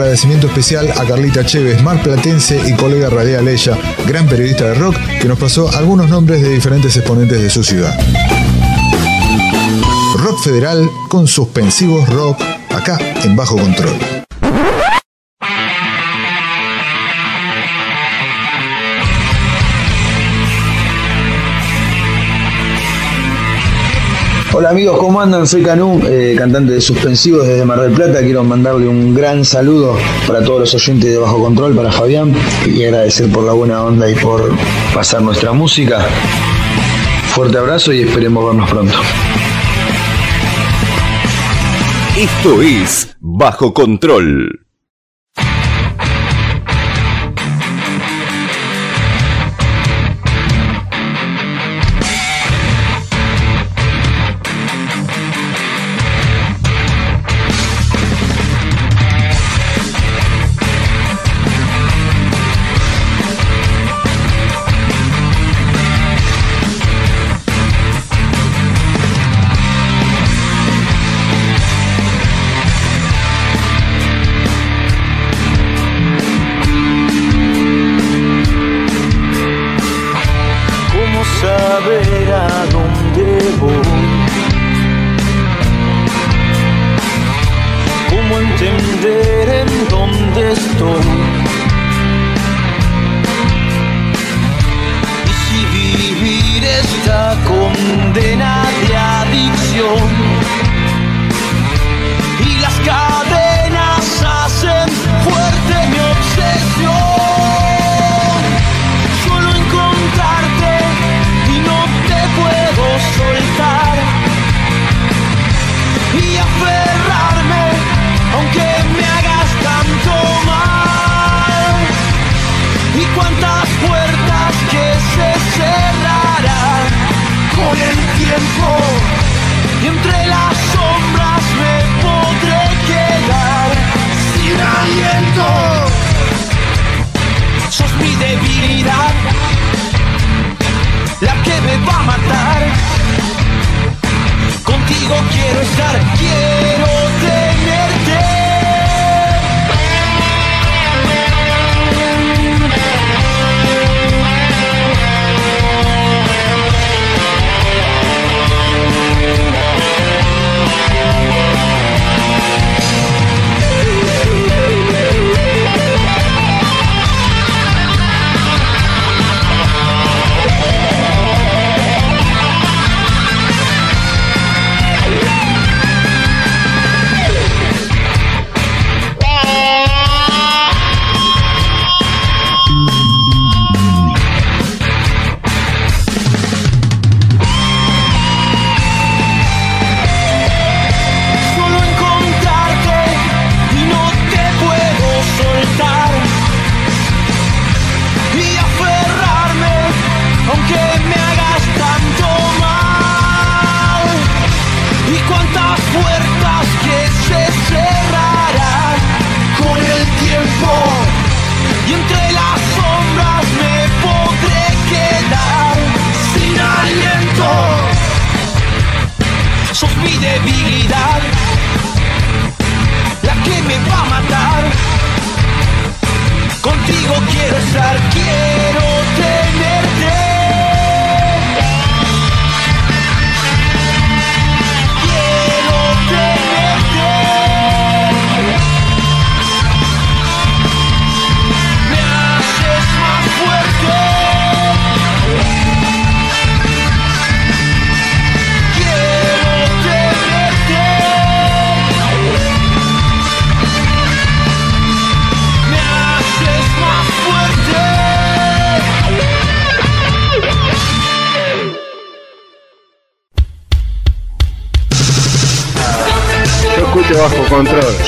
Agradecimiento 0.00 0.46
especial 0.46 0.90
a 0.96 1.04
Carlita 1.04 1.44
Chévez, 1.44 1.82
mar 1.82 2.02
platense 2.02 2.60
y 2.66 2.74
colega 2.74 3.10
radial 3.10 3.46
ella, 3.48 3.76
gran 4.06 4.26
periodista 4.26 4.64
de 4.64 4.74
rock, 4.74 4.96
que 5.20 5.28
nos 5.28 5.38
pasó 5.38 5.68
algunos 5.76 6.08
nombres 6.08 6.42
de 6.42 6.48
diferentes 6.48 6.96
exponentes 6.96 7.40
de 7.40 7.50
su 7.50 7.62
ciudad. 7.62 7.98
Rock 10.16 10.42
Federal 10.42 10.88
con 11.08 11.26
suspensivos 11.26 12.08
rock, 12.08 12.40
acá 12.70 12.98
en 13.24 13.36
bajo 13.36 13.56
control. 13.56 14.19
Hola 24.52 24.70
amigos, 24.70 24.98
¿cómo 24.98 25.20
andan? 25.20 25.46
Soy 25.46 25.62
Canú, 25.62 26.02
eh, 26.04 26.34
cantante 26.36 26.72
de 26.72 26.80
Suspensivos 26.80 27.46
desde 27.46 27.64
Mar 27.64 27.80
del 27.80 27.92
Plata. 27.92 28.18
Quiero 28.20 28.42
mandarle 28.42 28.88
un 28.88 29.14
gran 29.14 29.44
saludo 29.44 29.96
para 30.26 30.42
todos 30.42 30.58
los 30.58 30.74
oyentes 30.74 31.08
de 31.08 31.18
Bajo 31.18 31.40
Control, 31.40 31.76
para 31.76 31.92
Fabián, 31.92 32.34
y 32.66 32.82
agradecer 32.82 33.30
por 33.30 33.44
la 33.44 33.52
buena 33.52 33.84
onda 33.84 34.10
y 34.10 34.16
por 34.16 34.52
pasar 34.92 35.22
nuestra 35.22 35.52
música. 35.52 36.04
Fuerte 37.28 37.58
abrazo 37.58 37.92
y 37.92 38.00
esperemos 38.00 38.44
vernos 38.44 38.68
pronto. 38.68 38.94
Esto 42.18 42.60
es 42.60 43.16
Bajo 43.20 43.72
Control. 43.72 44.69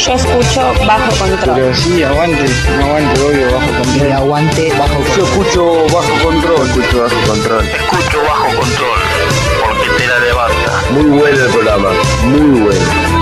Yo 0.04 0.14
escucho 0.14 0.60
bajo 0.84 1.16
control. 1.16 1.54
Pero 1.54 1.74
sí, 1.76 2.02
aguante, 2.02 2.44
aguante, 2.80 3.20
obvio, 3.20 3.52
bajo 3.52 3.70
control. 3.84 4.12
Aguante 4.12 4.72
bajo 4.76 4.94
control. 4.94 5.16
Yo 5.16 5.24
escucho 5.24 5.86
bajo 5.94 6.24
control. 6.24 6.66
Escucho 6.66 7.02
bajo 7.02 7.16
control. 7.28 7.64
Escucho 7.64 8.22
bajo 8.24 8.46
control, 8.46 9.00
porque 9.62 9.88
te 9.98 10.06
la 10.08 10.18
levanta. 10.18 10.82
Muy 10.90 11.04
bueno 11.04 11.44
el 11.44 11.50
programa, 11.52 11.90
muy 12.24 12.60
bueno. 12.62 13.12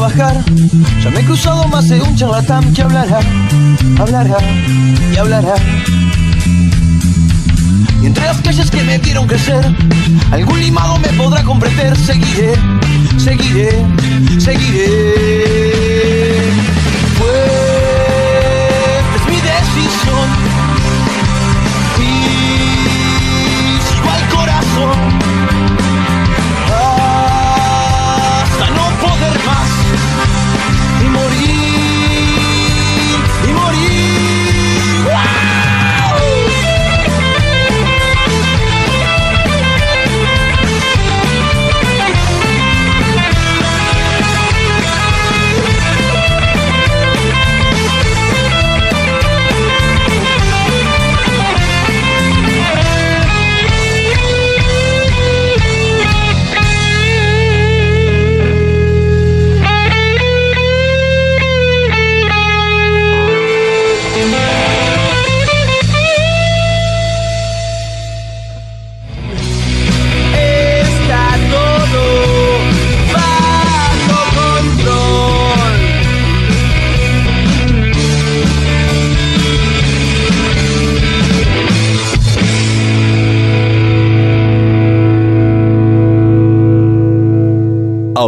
bajar. 0.00 0.44
Ya 1.02 1.10
me 1.10 1.20
he 1.20 1.24
cruzado 1.24 1.66
más 1.68 1.88
de 1.88 2.00
un 2.00 2.16
charlatán 2.16 2.72
que 2.72 2.82
hablará, 2.82 3.20
hablará 3.98 4.38
y 5.12 5.16
hablará. 5.16 5.54
Y 8.02 8.06
entre 8.06 8.24
las 8.24 8.40
calles 8.40 8.70
que 8.70 8.82
me 8.82 8.98
dieron 8.98 9.26
crecer, 9.26 9.64
algún 10.30 10.60
limado 10.60 10.98
me 10.98 11.08
podrá 11.08 11.42
comprender. 11.42 11.96
Seguiré, 11.96 12.54
seguiré, 13.18 13.84
seguiré. 14.38 16.13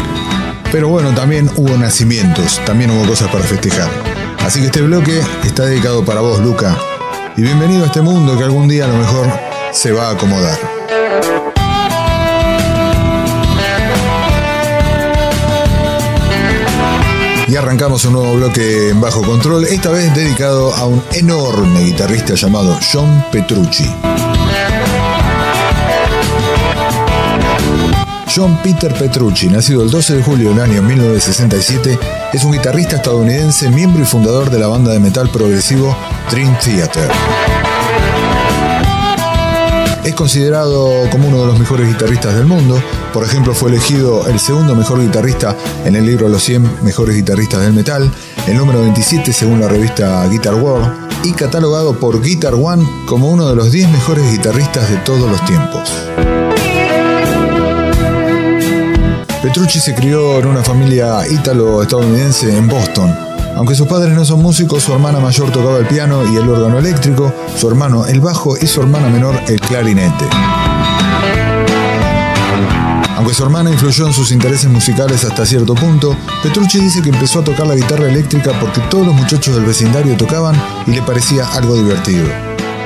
Pero 0.70 0.88
bueno, 0.88 1.14
también 1.14 1.50
hubo 1.56 1.74
nacimientos, 1.78 2.60
también 2.66 2.90
hubo 2.90 3.06
cosas 3.06 3.30
para 3.30 3.42
festejar. 3.42 3.88
Así 4.44 4.60
que 4.60 4.66
este 4.66 4.82
bloque 4.82 5.22
está 5.44 5.64
dedicado 5.64 6.04
para 6.04 6.20
vos, 6.20 6.38
Luca. 6.40 6.76
Y 7.38 7.42
bienvenido 7.42 7.84
a 7.84 7.86
este 7.86 8.02
mundo 8.02 8.36
que 8.36 8.44
algún 8.44 8.68
día 8.68 8.84
a 8.84 8.88
lo 8.88 8.98
mejor 8.98 9.26
se 9.72 9.90
va 9.90 10.08
a 10.08 10.10
acomodar. 10.10 10.58
Y 17.48 17.56
arrancamos 17.56 18.04
un 18.04 18.12
nuevo 18.12 18.34
bloque 18.34 18.90
en 18.90 19.00
bajo 19.00 19.22
control, 19.22 19.64
esta 19.64 19.88
vez 19.88 20.14
dedicado 20.14 20.74
a 20.74 20.84
un 20.84 21.02
enorme 21.12 21.84
guitarrista 21.84 22.34
llamado 22.34 22.78
John 22.92 23.24
Petrucci. 23.32 23.90
John 28.32 28.60
Peter 28.62 28.94
Petrucci, 28.94 29.48
nacido 29.48 29.82
el 29.82 29.90
12 29.90 30.16
de 30.16 30.22
julio 30.22 30.50
del 30.50 30.60
año 30.60 30.82
1967, 30.82 31.98
es 32.32 32.44
un 32.44 32.52
guitarrista 32.52 32.96
estadounidense, 32.96 33.68
miembro 33.70 34.02
y 34.02 34.06
fundador 34.06 34.50
de 34.50 34.58
la 34.60 34.68
banda 34.68 34.92
de 34.92 35.00
metal 35.00 35.28
progresivo 35.30 35.96
Dream 36.30 36.56
Theater. 36.60 37.10
Es 40.04 40.14
considerado 40.14 41.10
como 41.10 41.26
uno 41.28 41.40
de 41.40 41.46
los 41.48 41.58
mejores 41.58 41.88
guitarristas 41.88 42.36
del 42.36 42.46
mundo, 42.46 42.80
por 43.12 43.24
ejemplo 43.24 43.52
fue 43.52 43.70
elegido 43.70 44.28
el 44.28 44.38
segundo 44.38 44.76
mejor 44.76 45.00
guitarrista 45.00 45.56
en 45.84 45.96
el 45.96 46.06
libro 46.06 46.28
Los 46.28 46.44
100 46.44 46.84
mejores 46.84 47.16
guitarristas 47.16 47.62
del 47.62 47.72
metal, 47.72 48.12
el 48.46 48.56
número 48.56 48.80
27 48.82 49.32
según 49.32 49.60
la 49.60 49.66
revista 49.66 50.24
Guitar 50.28 50.54
World, 50.54 51.10
y 51.24 51.32
catalogado 51.32 51.98
por 51.98 52.22
Guitar 52.22 52.54
One 52.54 52.88
como 53.06 53.28
uno 53.28 53.48
de 53.48 53.56
los 53.56 53.72
10 53.72 53.90
mejores 53.90 54.30
guitarristas 54.30 54.88
de 54.88 54.98
todos 54.98 55.28
los 55.28 55.44
tiempos. 55.44 55.90
Petrucci 59.42 59.80
se 59.80 59.94
crió 59.94 60.38
en 60.38 60.46
una 60.46 60.62
familia 60.62 61.26
ítalo-estadounidense 61.26 62.54
en 62.54 62.68
Boston. 62.68 63.16
Aunque 63.56 63.74
sus 63.74 63.86
padres 63.86 64.14
no 64.14 64.22
son 64.26 64.42
músicos, 64.42 64.82
su 64.82 64.92
hermana 64.92 65.18
mayor 65.18 65.50
tocaba 65.50 65.78
el 65.78 65.86
piano 65.86 66.30
y 66.30 66.36
el 66.36 66.46
órgano 66.46 66.78
eléctrico, 66.78 67.32
su 67.56 67.66
hermano 67.66 68.04
el 68.04 68.20
bajo 68.20 68.58
y 68.58 68.66
su 68.66 68.82
hermana 68.82 69.08
menor 69.08 69.34
el 69.48 69.58
clarinete. 69.58 70.26
Aunque 73.16 73.32
su 73.32 73.42
hermana 73.42 73.70
influyó 73.70 74.06
en 74.06 74.12
sus 74.12 74.30
intereses 74.30 74.68
musicales 74.68 75.24
hasta 75.24 75.46
cierto 75.46 75.74
punto, 75.74 76.14
Petrucci 76.42 76.78
dice 76.78 77.00
que 77.00 77.08
empezó 77.08 77.40
a 77.40 77.44
tocar 77.44 77.66
la 77.66 77.76
guitarra 77.76 78.10
eléctrica 78.10 78.52
porque 78.60 78.82
todos 78.90 79.06
los 79.06 79.14
muchachos 79.14 79.54
del 79.54 79.64
vecindario 79.64 80.18
tocaban 80.18 80.54
y 80.86 80.90
le 80.90 81.00
parecía 81.00 81.46
algo 81.54 81.76
divertido. 81.76 82.26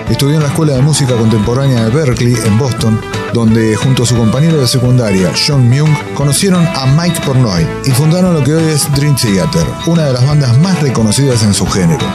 Estudió 0.09 0.37
en 0.37 0.43
la 0.43 0.49
Escuela 0.49 0.75
de 0.75 0.83
Música 0.83 1.17
Contemporánea 1.17 1.85
de 1.85 1.91
Berkeley, 1.91 2.35
en 2.47 2.59
Boston, 2.59 3.01
donde 3.35 3.75
junto 3.75 4.05
a 4.05 4.07
su 4.07 4.17
compañero 4.17 4.59
de 4.61 4.69
secundaria, 4.69 5.33
John 5.35 5.69
Myung, 5.69 5.93
conocieron 6.15 6.65
a 6.65 6.87
Mike 6.87 7.21
Pornoy 7.27 7.67
y 7.85 7.91
fundaron 7.91 8.33
lo 8.33 8.45
que 8.45 8.55
hoy 8.55 8.65
es 8.73 8.91
Dream 8.95 9.17
Theater, 9.17 9.67
una 9.87 10.07
de 10.07 10.13
las 10.13 10.25
bandas 10.25 10.57
más 10.61 10.81
reconocidas 10.81 11.43
en 11.43 11.53
su 11.53 11.67
género. 11.67 12.07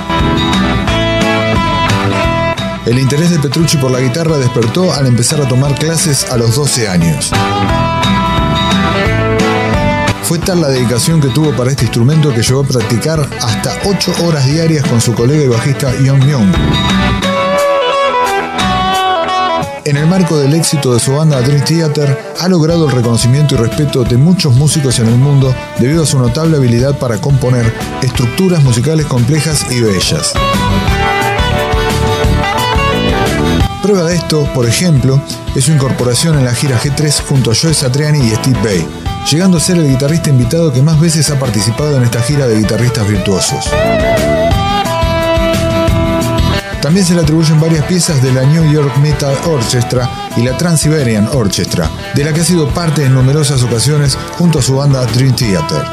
El 2.85 2.97
interés 2.97 3.31
de 3.31 3.39
Petrucci 3.39 3.77
por 3.77 3.91
la 3.91 3.99
guitarra 3.99 4.37
despertó 4.37 4.93
al 4.93 5.07
empezar 5.07 5.41
a 5.41 5.47
tomar 5.47 5.75
clases 5.75 6.31
a 6.31 6.37
los 6.37 6.55
12 6.55 6.87
años. 6.87 7.31
Fue 10.23 10.39
tal 10.39 10.61
la 10.61 10.69
dedicación 10.69 11.19
que 11.19 11.27
tuvo 11.27 11.51
para 11.51 11.71
este 11.71 11.83
instrumento 11.83 12.33
que 12.33 12.41
llegó 12.41 12.61
a 12.61 12.63
practicar 12.63 13.27
hasta 13.41 13.77
8 13.85 14.25
horas 14.25 14.45
diarias 14.45 14.87
con 14.87 15.01
su 15.01 15.13
colega 15.13 15.43
y 15.43 15.47
bajista 15.49 15.91
Young 16.01 16.23
Myung. 16.23 17.28
En 19.85 19.95
el 19.95 20.07
marco 20.07 20.37
del 20.37 20.53
éxito 20.53 20.93
de 20.93 20.99
su 20.99 21.13
banda 21.13 21.41
Dream 21.41 21.63
Theater, 21.63 22.33
ha 22.39 22.47
logrado 22.47 22.87
el 22.87 22.95
reconocimiento 22.95 23.55
y 23.55 23.57
respeto 23.57 24.03
de 24.03 24.17
muchos 24.17 24.53
músicos 24.55 24.99
en 24.99 25.07
el 25.07 25.15
mundo 25.15 25.55
debido 25.79 26.03
a 26.03 26.05
su 26.05 26.19
notable 26.19 26.57
habilidad 26.57 26.97
para 26.99 27.19
componer 27.19 27.73
estructuras 28.01 28.61
musicales 28.63 29.05
complejas 29.05 29.65
y 29.71 29.81
bellas. 29.81 30.33
Prueba 33.81 34.03
de 34.03 34.15
esto, 34.15 34.47
por 34.53 34.67
ejemplo, 34.67 35.21
es 35.55 35.63
su 35.63 35.71
incorporación 35.71 36.37
en 36.37 36.45
la 36.45 36.53
gira 36.53 36.79
G3 36.79 37.23
junto 37.27 37.51
a 37.51 37.55
Joe 37.55 37.73
Satriani 37.73 38.19
y 38.19 38.35
Steve 38.35 38.59
Bay, 38.63 38.87
llegando 39.31 39.57
a 39.57 39.61
ser 39.61 39.77
el 39.77 39.89
guitarrista 39.89 40.29
invitado 40.29 40.73
que 40.73 40.81
más 40.81 40.99
veces 40.99 41.29
ha 41.31 41.39
participado 41.39 41.95
en 41.97 42.03
esta 42.03 42.21
gira 42.21 42.47
de 42.47 42.57
guitarristas 42.57 43.07
virtuosos. 43.07 43.65
También 46.89 47.05
se 47.05 47.13
le 47.13 47.21
atribuyen 47.21 47.61
varias 47.61 47.85
piezas 47.85 48.19
de 48.23 48.33
la 48.33 48.43
New 48.45 48.73
York 48.73 48.97
Metal 48.97 49.31
Orchestra 49.45 50.09
y 50.35 50.41
la 50.41 50.57
Trans-Siberian 50.57 51.29
Orchestra, 51.33 51.87
de 52.15 52.23
la 52.23 52.33
que 52.33 52.41
ha 52.41 52.43
sido 52.43 52.67
parte 52.69 53.05
en 53.05 53.13
numerosas 53.13 53.61
ocasiones 53.61 54.17
junto 54.39 54.57
a 54.57 54.63
su 54.63 54.75
banda 54.75 55.05
Dream 55.05 55.35
Theater. 55.35 55.83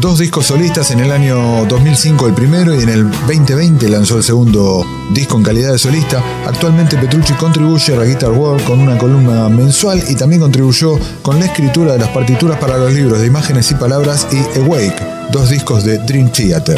Dos 0.00 0.18
discos 0.18 0.46
solistas 0.46 0.90
en 0.90 0.98
el 0.98 1.12
año 1.12 1.66
2005 1.66 2.26
el 2.26 2.34
primero 2.34 2.74
y 2.74 2.82
en 2.82 2.88
el 2.88 3.10
2020 3.10 3.88
lanzó 3.88 4.16
el 4.16 4.24
segundo 4.24 4.84
disco 5.14 5.36
en 5.36 5.44
calidad 5.44 5.70
de 5.70 5.78
solista. 5.78 6.20
Actualmente 6.48 6.96
Petrucci 6.96 7.34
contribuye 7.34 7.94
a 7.94 7.96
la 7.96 8.04
Guitar 8.04 8.32
World 8.32 8.64
con 8.64 8.80
una 8.80 8.98
columna 8.98 9.48
mensual 9.48 10.02
y 10.08 10.16
también 10.16 10.42
contribuyó 10.42 10.98
con 11.22 11.38
la 11.38 11.46
escritura 11.46 11.92
de 11.92 12.00
las 12.00 12.08
partituras 12.08 12.58
para 12.58 12.76
los 12.76 12.92
libros 12.92 13.20
de 13.20 13.26
imágenes 13.26 13.70
y 13.70 13.74
palabras 13.76 14.26
y 14.32 14.58
Awake, 14.58 15.00
dos 15.30 15.48
discos 15.48 15.84
de 15.84 15.98
Dream 15.98 16.32
Theater. 16.32 16.76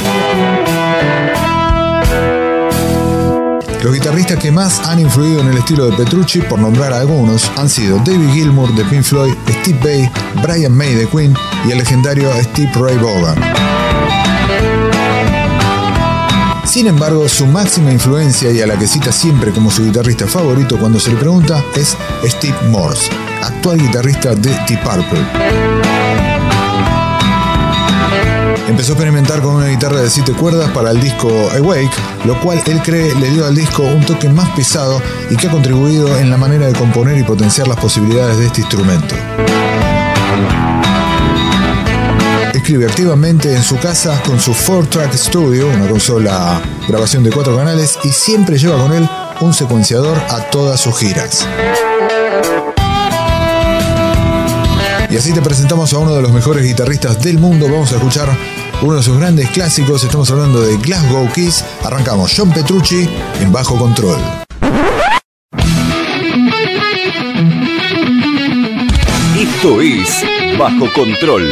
Los 3.83 3.95
guitarristas 3.95 4.39
que 4.39 4.53
más 4.53 4.87
han 4.87 5.01
influido 5.01 5.41
en 5.41 5.49
el 5.49 5.57
estilo 5.57 5.87
de 5.87 5.97
Petrucci, 5.97 6.41
por 6.43 6.59
nombrar 6.59 6.93
algunos, 6.93 7.51
han 7.57 7.69
sido 7.69 7.97
David 7.99 8.31
Gilmour 8.35 8.75
de 8.75 8.85
Pink 8.85 9.03
Floyd, 9.03 9.33
Steve 9.49 9.81
Bay, 9.83 10.11
Brian 10.43 10.73
May 10.73 10.95
de 10.95 11.09
Queen 11.09 11.35
y 11.67 11.73
el 11.73 11.79
legendario 11.79 12.31
Steve 12.43 12.71
Ray 12.75 12.97
Vaughan. 12.99 13.41
Sin 16.67 16.87
embargo, 16.87 17.27
su 17.29 17.47
máxima 17.47 17.91
influencia 17.91 18.51
y 18.53 18.61
a 18.61 18.67
la 18.67 18.79
que 18.79 18.87
cita 18.87 19.11
siempre 19.11 19.51
como 19.51 19.71
su 19.71 19.83
guitarrista 19.83 20.27
favorito 20.27 20.79
cuando 20.79 21.01
se 21.01 21.11
le 21.11 21.17
pregunta 21.17 21.65
es 21.75 21.97
Steve 22.25 22.57
Morse, 22.69 23.11
actual 23.43 23.79
guitarrista 23.79 24.35
de 24.35 24.51
Deep 24.69 24.83
Purple. 24.85 25.70
Empezó 28.71 28.93
a 28.93 28.95
experimentar 28.95 29.43
con 29.43 29.57
una 29.57 29.67
guitarra 29.67 30.01
de 30.01 30.09
7 30.09 30.33
cuerdas 30.35 30.71
para 30.71 30.93
el 30.93 31.01
disco 31.01 31.29
Awake, 31.59 31.91
lo 32.25 32.41
cual 32.41 32.63
él 32.67 32.81
cree 32.81 33.13
le 33.17 33.31
dio 33.31 33.45
al 33.45 33.53
disco 33.53 33.83
un 33.83 34.07
toque 34.07 34.29
más 34.29 34.49
pesado 34.51 35.03
y 35.29 35.37
que 35.37 35.49
ha 35.49 35.51
contribuido 35.51 36.17
en 36.17 36.31
la 36.31 36.37
manera 36.37 36.69
de 36.69 36.73
componer 36.73 37.19
y 37.19 37.25
potenciar 37.25 37.67
las 37.67 37.79
posibilidades 37.79 38.39
de 38.39 38.47
este 38.47 38.61
instrumento. 38.61 39.17
Escribe 42.55 42.87
activamente 42.87 43.53
en 43.53 43.65
su 43.65 43.77
casa 43.77 44.23
con 44.25 44.39
su 44.39 44.53
4-track 44.53 45.15
Studio, 45.15 45.67
una 45.67 45.89
consola 45.89 46.63
grabación 46.87 47.25
de 47.25 47.31
4 47.31 47.57
canales, 47.57 47.99
y 48.05 48.11
siempre 48.11 48.57
lleva 48.57 48.79
con 48.79 48.93
él 48.93 49.07
un 49.41 49.53
secuenciador 49.53 50.17
a 50.17 50.49
todas 50.49 50.81
sus 50.81 50.97
giras. 50.97 51.45
Y 55.11 55.17
así 55.17 55.33
te 55.33 55.43
presentamos 55.43 55.93
a 55.93 55.99
uno 55.99 56.15
de 56.15 56.23
los 56.23 56.33
mejores 56.33 56.65
guitarristas 56.65 57.21
del 57.21 57.39
mundo. 57.39 57.67
Vamos 57.69 57.93
a 57.93 57.97
escuchar 57.97 58.29
uno 58.81 58.97
de 58.97 59.03
sus 59.03 59.19
grandes 59.19 59.51
clásicos. 59.51 60.05
Estamos 60.05 60.31
hablando 60.31 60.61
de 60.61 60.77
Glasgow 60.77 61.29
Kiss. 61.33 61.65
Arrancamos 61.83 62.33
John 62.37 62.53
Petrucci 62.53 63.09
en 63.41 63.53
bajo 63.53 63.77
control. 63.77 64.19
Esto 69.37 69.81
es 69.81 70.25
Bajo 70.59 70.93
Control. 70.93 71.51